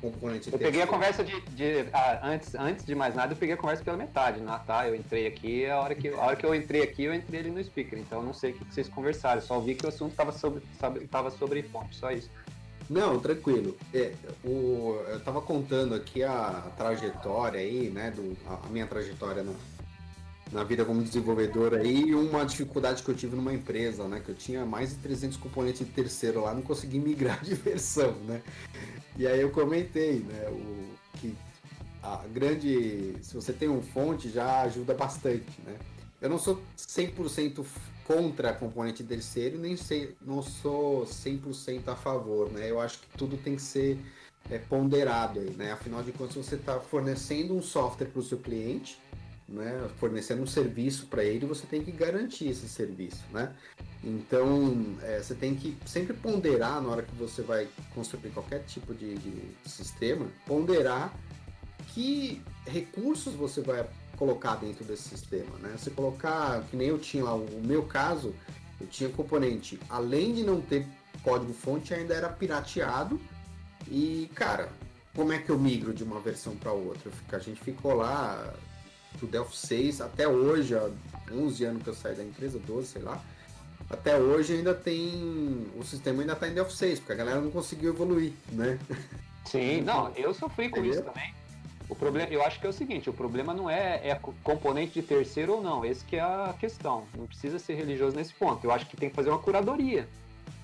[0.00, 1.40] componente Eu peguei a conversa de.
[1.50, 4.42] de ah, antes, antes de mais nada, eu peguei a conversa pela metade.
[4.46, 7.14] Ah, tá, eu entrei aqui, a hora que, a hora que eu entrei aqui, eu
[7.14, 7.98] entrei ali no speaker.
[7.98, 10.62] Então eu não sei o que vocês conversaram, só vi que o assunto estava sobre,
[11.10, 12.30] tava sobre fonte, só isso.
[12.88, 13.76] Não, tranquilo.
[13.92, 18.10] É, o, eu estava contando aqui a trajetória aí, né?
[18.10, 19.54] Do, a, minha trajetória no,
[20.50, 24.22] na vida como desenvolvedor aí e uma dificuldade que eu tive numa empresa, né?
[24.24, 28.12] Que eu tinha mais de 300 componentes de terceiro lá, não consegui migrar de versão,
[28.26, 28.40] né?
[29.18, 30.48] E aí eu comentei, né?
[30.48, 31.36] O, que
[32.02, 33.16] a grande...
[33.20, 35.76] Se você tem um fonte, já ajuda bastante, né?
[36.20, 37.64] Eu não sou 100%
[38.04, 42.70] contra a componente terceiro, nem sei, não sou 100% a favor, né?
[42.70, 43.98] Eu acho que tudo tem que ser
[44.50, 45.72] é, ponderado aí, né?
[45.72, 48.98] Afinal de contas, você está fornecendo um software para o seu cliente,
[49.48, 53.54] né, fornecendo um serviço para ele, você tem que garantir esse serviço, né?
[54.02, 58.94] Então, é, você tem que sempre ponderar na hora que você vai construir qualquer tipo
[58.94, 61.12] de, de sistema, ponderar
[61.88, 65.74] que recursos você vai colocar dentro desse sistema, né?
[65.76, 68.34] Você colocar, que nem eu tinha lá, o meu caso,
[68.80, 70.86] eu tinha componente, além de não ter
[71.22, 73.20] código fonte, ainda era pirateado
[73.88, 74.70] e, cara,
[75.14, 77.10] como é que eu migro de uma versão para outra?
[77.32, 78.54] A gente ficou lá
[79.20, 80.88] do Delphi 6 até hoje, há
[81.32, 83.22] 11 anos que eu saí da empresa, 12, sei lá.
[83.90, 85.66] Até hoje ainda tem.
[85.76, 88.78] O sistema ainda está em Delphi 6, porque a galera não conseguiu evoluir, né?
[89.44, 91.00] Sim, não, eu sofri com Entendeu?
[91.00, 91.34] isso também.
[91.88, 95.02] O problema, eu acho que é o seguinte, o problema não é, é componente de
[95.02, 97.06] terceiro ou não, esse que é a questão.
[97.16, 98.62] Não precisa ser religioso nesse ponto.
[98.62, 100.06] Eu acho que tem que fazer uma curadoria.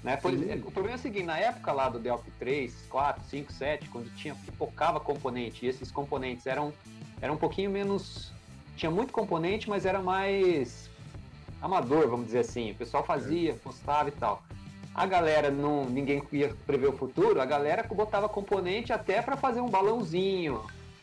[0.02, 0.18] Né?
[0.18, 3.88] Por, o problema é o seguinte, na época lá do Delphi 3, 4, 5, 7,
[3.88, 6.74] quando tinha pipocava componente, e esses componentes eram,
[7.22, 8.30] eram um pouquinho menos
[8.76, 10.90] tinha muito componente, mas era mais
[11.64, 12.72] amador, vamos dizer assim.
[12.72, 14.42] O pessoal fazia, postava e tal.
[14.94, 17.40] A galera não, ninguém ia prever o futuro.
[17.40, 20.62] A galera botava componente até para fazer um balãozinho,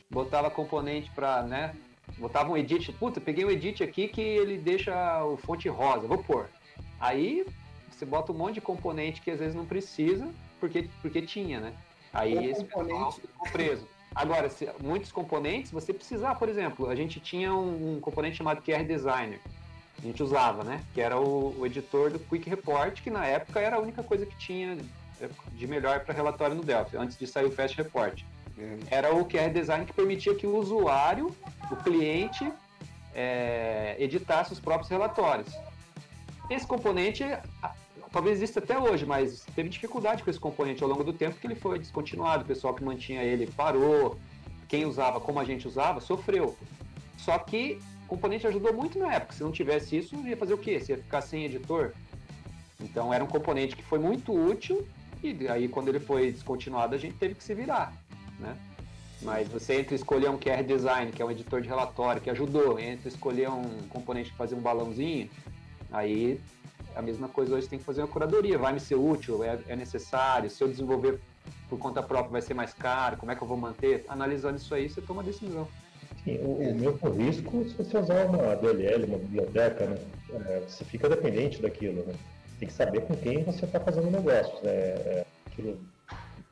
[0.10, 1.76] botava componente para, né?
[2.18, 2.92] Botava um edit.
[2.94, 6.08] Puta, peguei um edit aqui que ele deixa o fonte rosa.
[6.08, 6.48] Vou pôr.
[7.00, 7.46] Aí
[7.90, 11.74] você bota um monte de componente que às vezes não precisa, porque porque tinha, né?
[12.14, 12.94] Aí o esse componente...
[12.94, 13.88] pessoal ficou preso.
[14.14, 18.62] Agora, se, muitos componentes, você precisar, por exemplo, a gente tinha um, um, componente chamado
[18.62, 19.40] QR Designer,
[20.02, 20.84] a gente usava, né?
[20.94, 24.26] Que era o, o, editor do Quick Report, que na época era a única coisa
[24.26, 24.78] que tinha
[25.22, 28.22] é, de melhor para relatório no Delphi, antes de sair o Fast Report.
[28.58, 28.80] Uhum.
[28.90, 31.36] Era o QR Design que permitia que o usuário,
[31.70, 32.52] o cliente,
[33.14, 35.54] é, editasse os próprios relatórios.
[36.50, 37.24] Esse componente
[38.12, 41.48] talvez exista até hoje, mas teve dificuldade com esse componente ao longo do tempo que
[41.48, 42.44] ele foi descontinuado.
[42.44, 44.18] O pessoal que mantinha ele parou,
[44.68, 46.58] quem usava como a gente usava sofreu.
[47.18, 47.80] Só que
[48.12, 49.34] componente ajudou muito na época.
[49.34, 50.78] Se não tivesse isso, ia fazer o quê?
[50.78, 51.94] Você ia ficar sem editor?
[52.78, 54.86] Então era um componente que foi muito útil
[55.24, 57.94] e aí quando ele foi descontinuado a gente teve que se virar,
[58.38, 58.58] né?
[59.22, 62.78] Mas você entre escolher um QR Design, que é um editor de relatório, que ajudou,
[62.80, 65.30] entre escolher um componente que fazia um balãozinho,
[65.92, 66.42] aí
[66.96, 68.58] a mesma coisa hoje tem que fazer uma curadoria.
[68.58, 69.44] Vai me ser útil?
[69.44, 70.50] É, é necessário?
[70.50, 71.22] Se eu desenvolver
[71.70, 73.16] por conta própria vai ser mais caro?
[73.16, 74.04] Como é que eu vou manter?
[74.10, 75.68] Analisando isso aí, você toma a decisão.
[76.24, 79.98] Sim, o, o mesmo risco se você usar uma DLL, uma biblioteca, né?
[80.48, 82.14] É, você fica dependente daquilo, né?
[82.60, 84.72] Tem que saber com quem você está fazendo negócios, né?
[84.72, 85.80] É, aquilo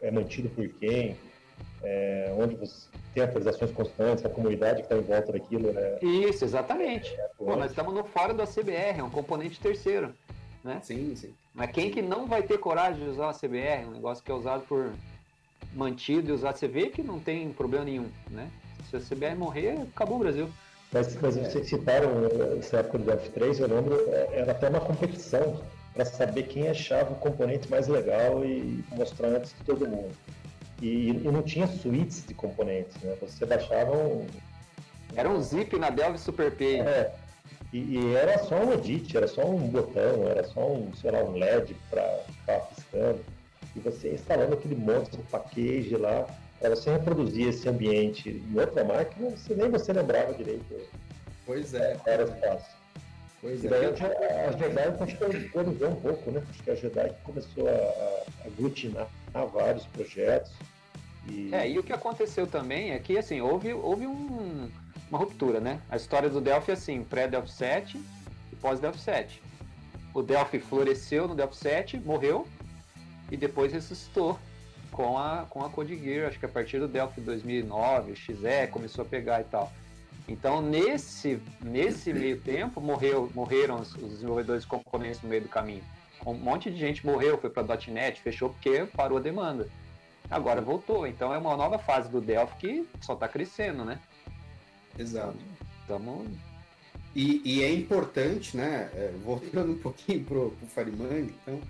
[0.01, 1.15] é mantido por quem,
[1.83, 5.71] é, onde você tem atualizações constantes, a comunidade que está em volta daquilo.
[5.71, 5.99] Né?
[6.01, 7.13] Isso, exatamente.
[7.13, 10.13] É, Pô, nós estamos no fora da CBR, é um componente terceiro.
[10.63, 10.79] Né?
[10.83, 11.33] Sim, sim.
[11.53, 14.33] Mas quem que não vai ter coragem de usar a CBR, um negócio que é
[14.33, 14.91] usado por
[15.73, 18.49] mantido e usado, você vê que não tem problema nenhum, né?
[18.89, 20.49] Se a CBR morrer, acabou o Brasil.
[20.91, 22.09] Mas, mas vocês citaram
[22.57, 25.61] essa época do F3, eu lembro, é, era até uma competição
[25.93, 30.11] para saber quem achava o componente mais legal e mostrar antes de todo mundo.
[30.81, 33.15] E, e não tinha suítes de componentes, né?
[33.21, 34.25] Você baixava um...
[35.15, 36.79] Era um zip na Delve Super P.
[36.79, 37.13] É,
[37.71, 41.19] e, e, era só um edit, era só um botão, era só um, sei lá,
[41.19, 43.19] um LED para ficar piscando.
[43.75, 46.25] E você instalando aquele monte de package lá,
[46.59, 50.63] para você reproduzir esse ambiente em outra máquina, você nem você lembrava direito.
[51.45, 51.97] Pois é.
[52.05, 52.79] Era fácil.
[53.41, 54.47] Pois e daí é.
[54.47, 56.43] a Jedi acho que organizou um pouco, né?
[56.49, 59.07] Acho que a Jedi começou a, a aglutinar
[59.53, 60.51] vários projetos.
[61.29, 61.49] E...
[61.53, 64.69] É, e o que aconteceu também é que assim, houve, houve um
[65.09, 65.81] uma ruptura, né?
[65.89, 67.97] A história do Delphi é assim, pré-Delphi 7
[68.51, 69.41] e pós-Delphi 7.
[70.13, 72.47] o Delphi floresceu no Delphi 7, morreu
[73.31, 74.39] e depois ressuscitou
[74.99, 79.05] com a, com a Code Gear, acho que a partir do Delphi 2009, XE começou
[79.05, 79.71] a pegar e tal.
[80.27, 85.47] Então, nesse, nesse meio tempo, morreu, morreram os, os desenvolvedores de componentes no meio do
[85.47, 85.81] caminho.
[86.25, 89.69] Um monte de gente morreu, foi para .NET, fechou porque parou a demanda.
[90.29, 94.01] Agora voltou, então é uma nova fase do Delphi que só está crescendo, né?
[94.97, 95.37] Exato.
[95.79, 96.27] Estamos
[97.15, 98.89] E, e é importante, né?
[98.93, 101.61] é, voltando um pouquinho pro, pro Farimang, então,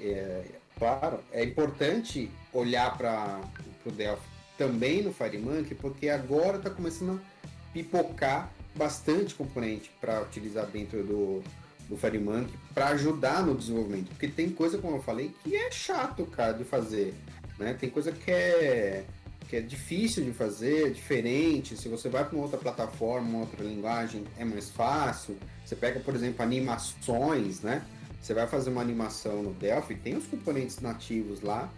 [0.00, 3.40] é, claro, é importante olhar para
[3.86, 4.26] o Delphi
[4.58, 11.40] também no FireMonkey, porque agora está começando a pipocar bastante componente para utilizar dentro do,
[11.88, 14.08] do FireMonkey para ajudar no desenvolvimento.
[14.08, 17.14] Porque tem coisa, como eu falei, que é chato, cara, de fazer.
[17.60, 17.74] Né?
[17.74, 19.04] Tem coisa que é,
[19.48, 21.76] que é difícil de fazer, é diferente.
[21.76, 25.36] Se você vai para uma outra plataforma, uma outra linguagem, é mais fácil.
[25.64, 27.84] Você pega, por exemplo, animações, né?
[28.22, 31.68] Você vai fazer uma animação no Delphi, tem os componentes nativos lá,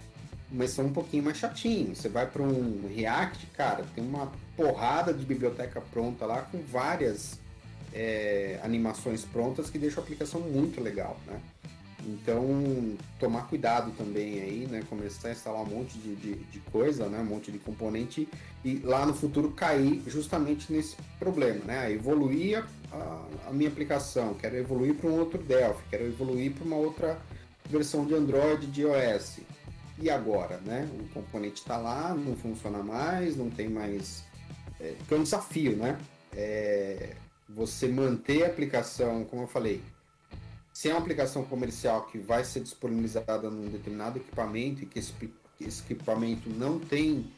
[0.53, 1.99] mas são um pouquinho mais chatinhos.
[1.99, 7.41] Você vai para um React, cara, tem uma porrada de biblioteca pronta lá com várias
[7.95, 11.41] é, animações prontas que deixam a aplicação muito legal, né?
[12.07, 14.83] Então, tomar cuidado também aí, né?
[14.89, 17.21] Começar a instalar um monte de, de, de, coisa, né?
[17.21, 18.29] Um monte de componente
[18.65, 21.91] e lá no futuro cair justamente nesse problema, né?
[21.93, 26.77] Evoluir a, a, minha aplicação, quero evoluir para um outro Delphi, quero evoluir para uma
[26.77, 27.19] outra
[27.69, 29.41] versão de Android, de iOS.
[29.99, 30.89] E agora, né?
[31.01, 34.25] O componente está lá, não funciona mais, não tem mais...
[34.79, 35.99] É, é um desafio, né?
[36.37, 37.15] É,
[37.49, 39.81] você manter a aplicação, como eu falei,
[40.75, 45.15] se é uma aplicação comercial que vai ser disponibilizada num determinado equipamento e que esse,
[45.61, 47.31] esse equipamento não tem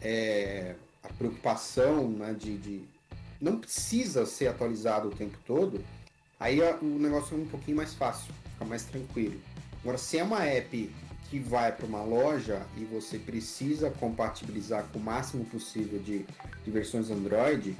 [0.00, 2.84] é, a preocupação né, de, de,
[3.40, 5.84] não precisa ser atualizado o tempo todo,
[6.38, 9.40] aí a, o negócio é um pouquinho mais fácil, fica mais tranquilo.
[9.82, 10.94] Agora, se é uma app
[11.28, 16.24] que vai para uma loja e você precisa compatibilizar com o máximo possível de,
[16.64, 17.76] de versões Android,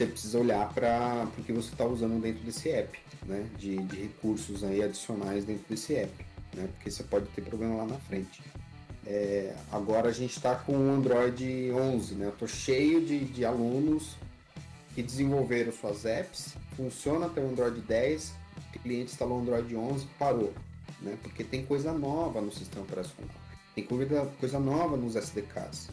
[0.00, 3.46] você precisa olhar para o que você está usando dentro desse app, né?
[3.58, 6.68] De, de, recursos aí adicionais dentro desse app, né?
[6.72, 8.42] Porque você pode ter problema lá na frente.
[9.06, 12.26] É, agora a gente está com o Android 11, né?
[12.26, 14.16] Eu tô cheio de, de alunos
[14.94, 18.32] que desenvolveram suas apps, funciona até o Android 10,
[18.74, 20.54] o cliente instalou o Android 11, parou,
[21.02, 21.18] né?
[21.22, 23.34] Porque tem coisa nova no sistema operacional,
[23.74, 25.90] tem coisa, coisa nova nos SDKs.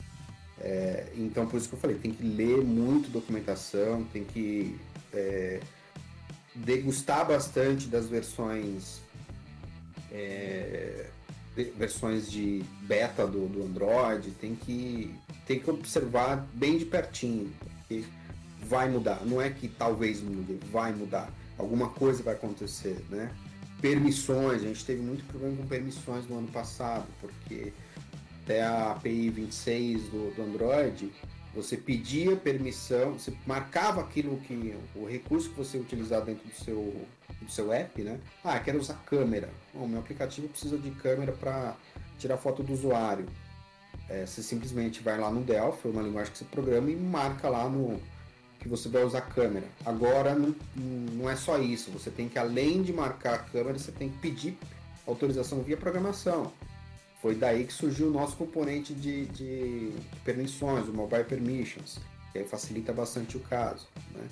[0.60, 4.80] É, então, por isso que eu falei, tem que ler muito documentação, tem que
[5.14, 5.60] é,
[6.56, 9.02] degustar bastante das versões
[10.12, 11.08] é,
[11.56, 15.14] de, versões de beta do, do Android, tem que,
[15.46, 18.04] tem que observar bem de pertinho, porque
[18.62, 19.26] vai mudar.
[19.26, 21.32] Não é que talvez mude, vai mudar.
[21.58, 23.32] Alguma coisa vai acontecer, né?
[23.82, 27.74] Permissões, a gente teve muito problema com permissões no ano passado, porque
[28.48, 31.12] até a API 26 do, do Android,
[31.54, 37.06] você pedia permissão, você marcava aquilo que o recurso que você utilizar dentro do seu,
[37.42, 38.20] do seu app, né?
[38.44, 39.50] Ah, quero usar câmera.
[39.74, 41.76] Bom, meu aplicativo precisa de câmera para
[42.18, 43.26] tirar foto do usuário.
[44.08, 47.50] É, você simplesmente vai lá no Delphi, ou na linguagem que você programa, e marca
[47.50, 48.00] lá no
[48.60, 49.68] que você vai usar câmera.
[49.86, 53.92] Agora não, não é só isso, você tem que além de marcar a câmera, você
[53.92, 54.58] tem que pedir
[55.06, 56.54] autorização via programação.
[57.22, 59.92] Foi daí que surgiu o nosso componente de, de,
[60.24, 62.00] permissões, o Mobile Permissions,
[62.32, 63.88] que aí facilita bastante o caso.
[64.14, 64.28] Né?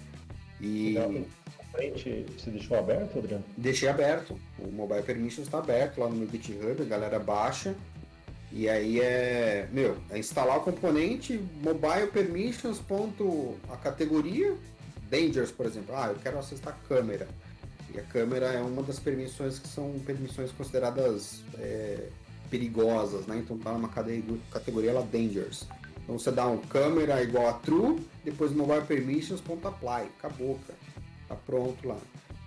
[0.62, 1.26] E.
[1.72, 3.44] Frente, você deixou aberto, Adriano?
[3.58, 4.40] Deixei aberto.
[4.60, 7.76] O Mobile Permissions está aberto lá no meu GitHub, a galera baixa.
[8.52, 12.80] E aí é, meu, é instalar o componente mobile permissions.
[12.80, 14.56] Ponto, a categoria
[15.10, 15.96] Dangers, por exemplo.
[15.96, 17.28] Ah, eu quero acessar a câmera.
[17.94, 22.10] E a câmera é uma das permissões que são permissões consideradas é,
[22.50, 23.38] perigosas, né?
[23.38, 25.68] Então tá numa categoria lá Dangers.
[26.04, 30.80] Então você dá um câmera igual a true, depois mobile permissions ponto apply, acabou, cara.
[31.28, 31.98] Tá pronto lá.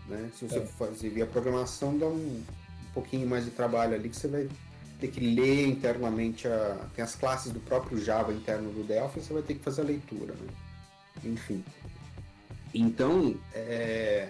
[0.07, 0.31] Né?
[0.35, 0.66] Se você é.
[0.66, 2.45] fazer via programação, dá um, um,
[2.95, 4.49] pouquinho mais de trabalho ali que você vai
[5.01, 9.33] ter que ler internamente a, tem as classes do próprio Java interno do Delphi, você
[9.33, 10.49] vai ter que fazer a leitura, né?
[11.25, 11.65] Enfim.
[12.73, 14.29] Então, é,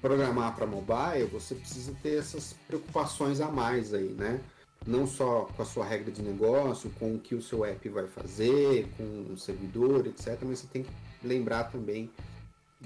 [0.00, 4.40] programar para mobile, você precisa ter essas preocupações a mais aí, né?
[4.86, 8.06] Não só com a sua regra de negócio, com o que o seu app vai
[8.06, 10.90] fazer, com o servidor, etc., mas você tem que
[11.22, 12.10] lembrar também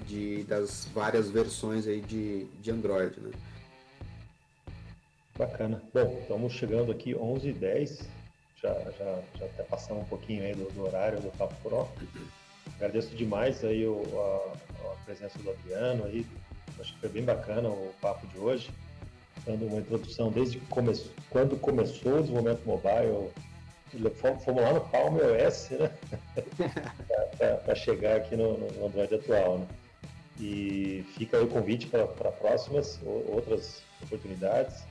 [0.05, 3.31] de, das várias versões aí de, de Android, né?
[5.37, 5.81] Bacana.
[5.93, 8.05] Bom, estamos chegando aqui 11h10,
[8.61, 11.87] já, já, já até passamos um pouquinho aí do, do horário do Papo Pro.
[12.75, 16.25] Agradeço demais aí o, a, a, presença do Adriano aí,
[16.79, 18.71] acho que foi bem bacana o papo de hoje.
[19.47, 20.93] Dando uma introdução desde come
[21.29, 23.29] quando começou o desenvolvimento mobile.
[24.43, 25.91] Fomos lá no Palm OS, né?
[27.63, 29.67] para chegar aqui no, no, Android atual, né?
[30.39, 34.83] E fica aí o convite para próximas outras oportunidades.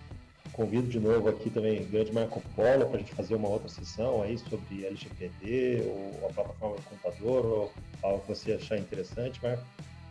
[0.52, 3.68] Convido de novo aqui também o grande Marco Polo para a gente fazer uma outra
[3.68, 7.72] sessão aí sobre LGPD ou a plataforma do computador ou
[8.02, 9.62] algo que você achar interessante, Marco.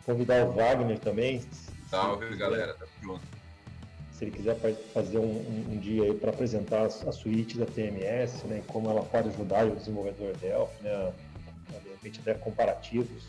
[0.04, 1.42] Convidar o Wagner também.
[1.90, 2.74] Salve, galera.
[2.74, 3.22] Tá pronto.
[4.16, 4.56] Se ele quiser
[4.94, 8.72] fazer um, um, um dia aí para apresentar a, a suíte da TMS, né, e
[8.72, 11.12] como ela pode ajudar o desenvolvedor Delphi, né,
[11.82, 13.24] de repente até comparativos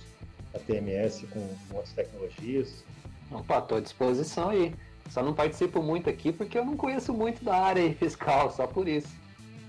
[0.54, 2.86] da TMS com, com outras tecnologias.
[3.30, 4.74] Opa, estou à disposição aí.
[5.10, 8.88] Só não participo muito aqui porque eu não conheço muito da área fiscal, só por
[8.88, 9.14] isso.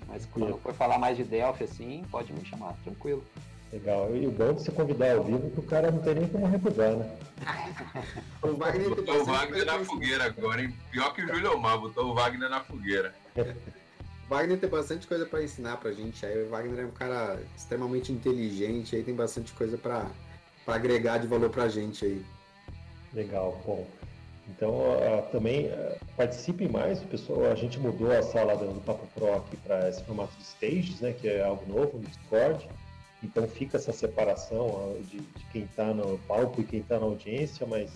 [0.06, 3.24] Mas quando for falar mais de Delphi assim, pode me chamar, tranquilo.
[3.72, 4.14] Legal.
[4.16, 6.46] E o bom de se convidar ao vivo que o cara não tem nem como
[6.46, 7.16] recusar, né?
[8.42, 10.74] o Wagner botou o Wagner na fogueira agora, hein?
[10.90, 13.14] Pior que o Júlio Omar, botou o Wagner na fogueira.
[13.36, 16.24] O Wagner tem bastante coisa para ensinar pra gente.
[16.24, 20.10] Aí o Wagner é um cara extremamente inteligente, aí tem bastante coisa para
[20.66, 22.24] agregar de valor pra gente aí.
[23.12, 23.86] Legal, bom.
[24.48, 27.52] Então, uh, também uh, participe mais, pessoal.
[27.52, 31.12] A gente mudou a sala do Papo Pro aqui para esse formato de stages, né,
[31.12, 32.66] que é algo novo no Discord.
[33.22, 37.66] Então, fica essa separação de, de, quem está no palco e quem está na audiência,
[37.66, 37.90] mas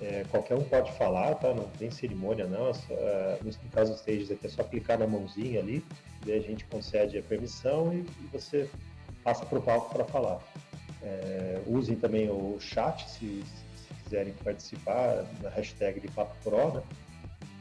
[0.00, 1.52] é, qualquer um pode falar, tá?
[1.52, 2.70] Não tem cerimônia, não.
[2.90, 5.84] É no caso dos stages aqui, é só clicar na mãozinha ali,
[6.24, 8.68] e a gente concede a permissão e, e você
[9.22, 10.40] passa para o palco para falar.
[11.02, 13.44] É, usem também o chat se,
[14.04, 16.82] quiserem participar da hashtag de Papo Pro, né?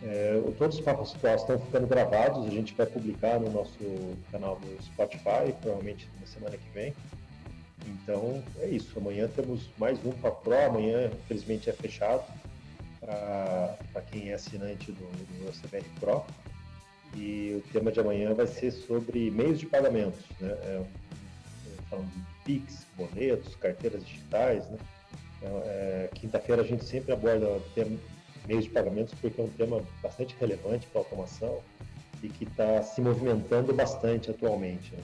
[0.07, 3.79] É, todos os Papos Pro estão ficando gravados, a gente vai publicar no nosso
[4.31, 6.93] canal do Spotify, provavelmente na semana que vem.
[7.87, 12.23] Então é isso, amanhã temos mais um Papo Pro, amanhã infelizmente é fechado
[13.01, 16.23] para quem é assinante do, do CBR Pro.
[17.15, 20.49] E o tema de amanhã vai ser sobre meios de pagamentos, né?
[20.51, 20.83] É,
[21.89, 24.77] falando de PIX, boletos, carteiras digitais, né?
[25.37, 27.59] Então, é, Quinta-feira a gente sempre aborda
[28.47, 31.61] meios de pagamentos porque é um tema bastante relevante para a automação
[32.23, 34.93] e que está se movimentando bastante atualmente.
[34.95, 35.03] Né?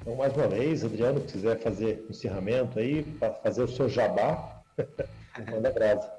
[0.00, 3.88] Então, mais uma vez, Adriano, se quiser fazer um encerramento aí, para fazer o seu
[3.88, 4.60] jabá,
[5.48, 6.12] manda brasa.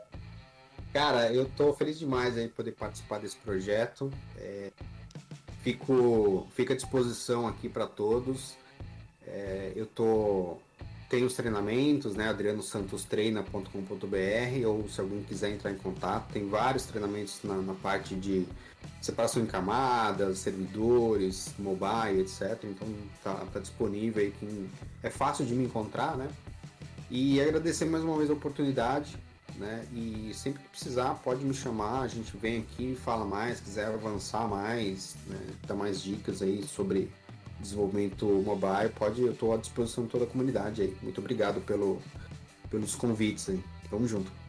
[0.93, 4.09] Cara, eu estou feliz demais aí poder participar desse projeto.
[4.37, 4.71] É,
[5.61, 8.55] fico, fico à disposição aqui para todos.
[9.27, 10.61] É, eu estou
[11.13, 12.29] tem os treinamentos, né?
[12.29, 18.47] adrianosantostreina.com.br ou se alguém quiser entrar em contato, tem vários treinamentos na, na, parte de
[18.99, 22.57] separação em camadas, servidores, mobile, etc.
[22.63, 22.87] Então
[23.23, 24.67] tá, tá disponível aí, quem,
[25.03, 26.27] é fácil de me encontrar, né?
[27.11, 29.15] E agradecer mais uma vez a oportunidade,
[29.57, 29.85] né?
[29.93, 34.47] E sempre que precisar pode me chamar, a gente vem aqui, fala mais, quiser avançar
[34.47, 35.39] mais, né?
[35.67, 37.07] dar mais dicas aí sobre
[37.63, 40.95] desenvolvimento mobile, pode, eu estou à disposição de toda a comunidade aí.
[41.01, 42.01] Muito obrigado pelo,
[42.69, 43.59] pelos convites aí.
[43.89, 44.42] Vamos junto.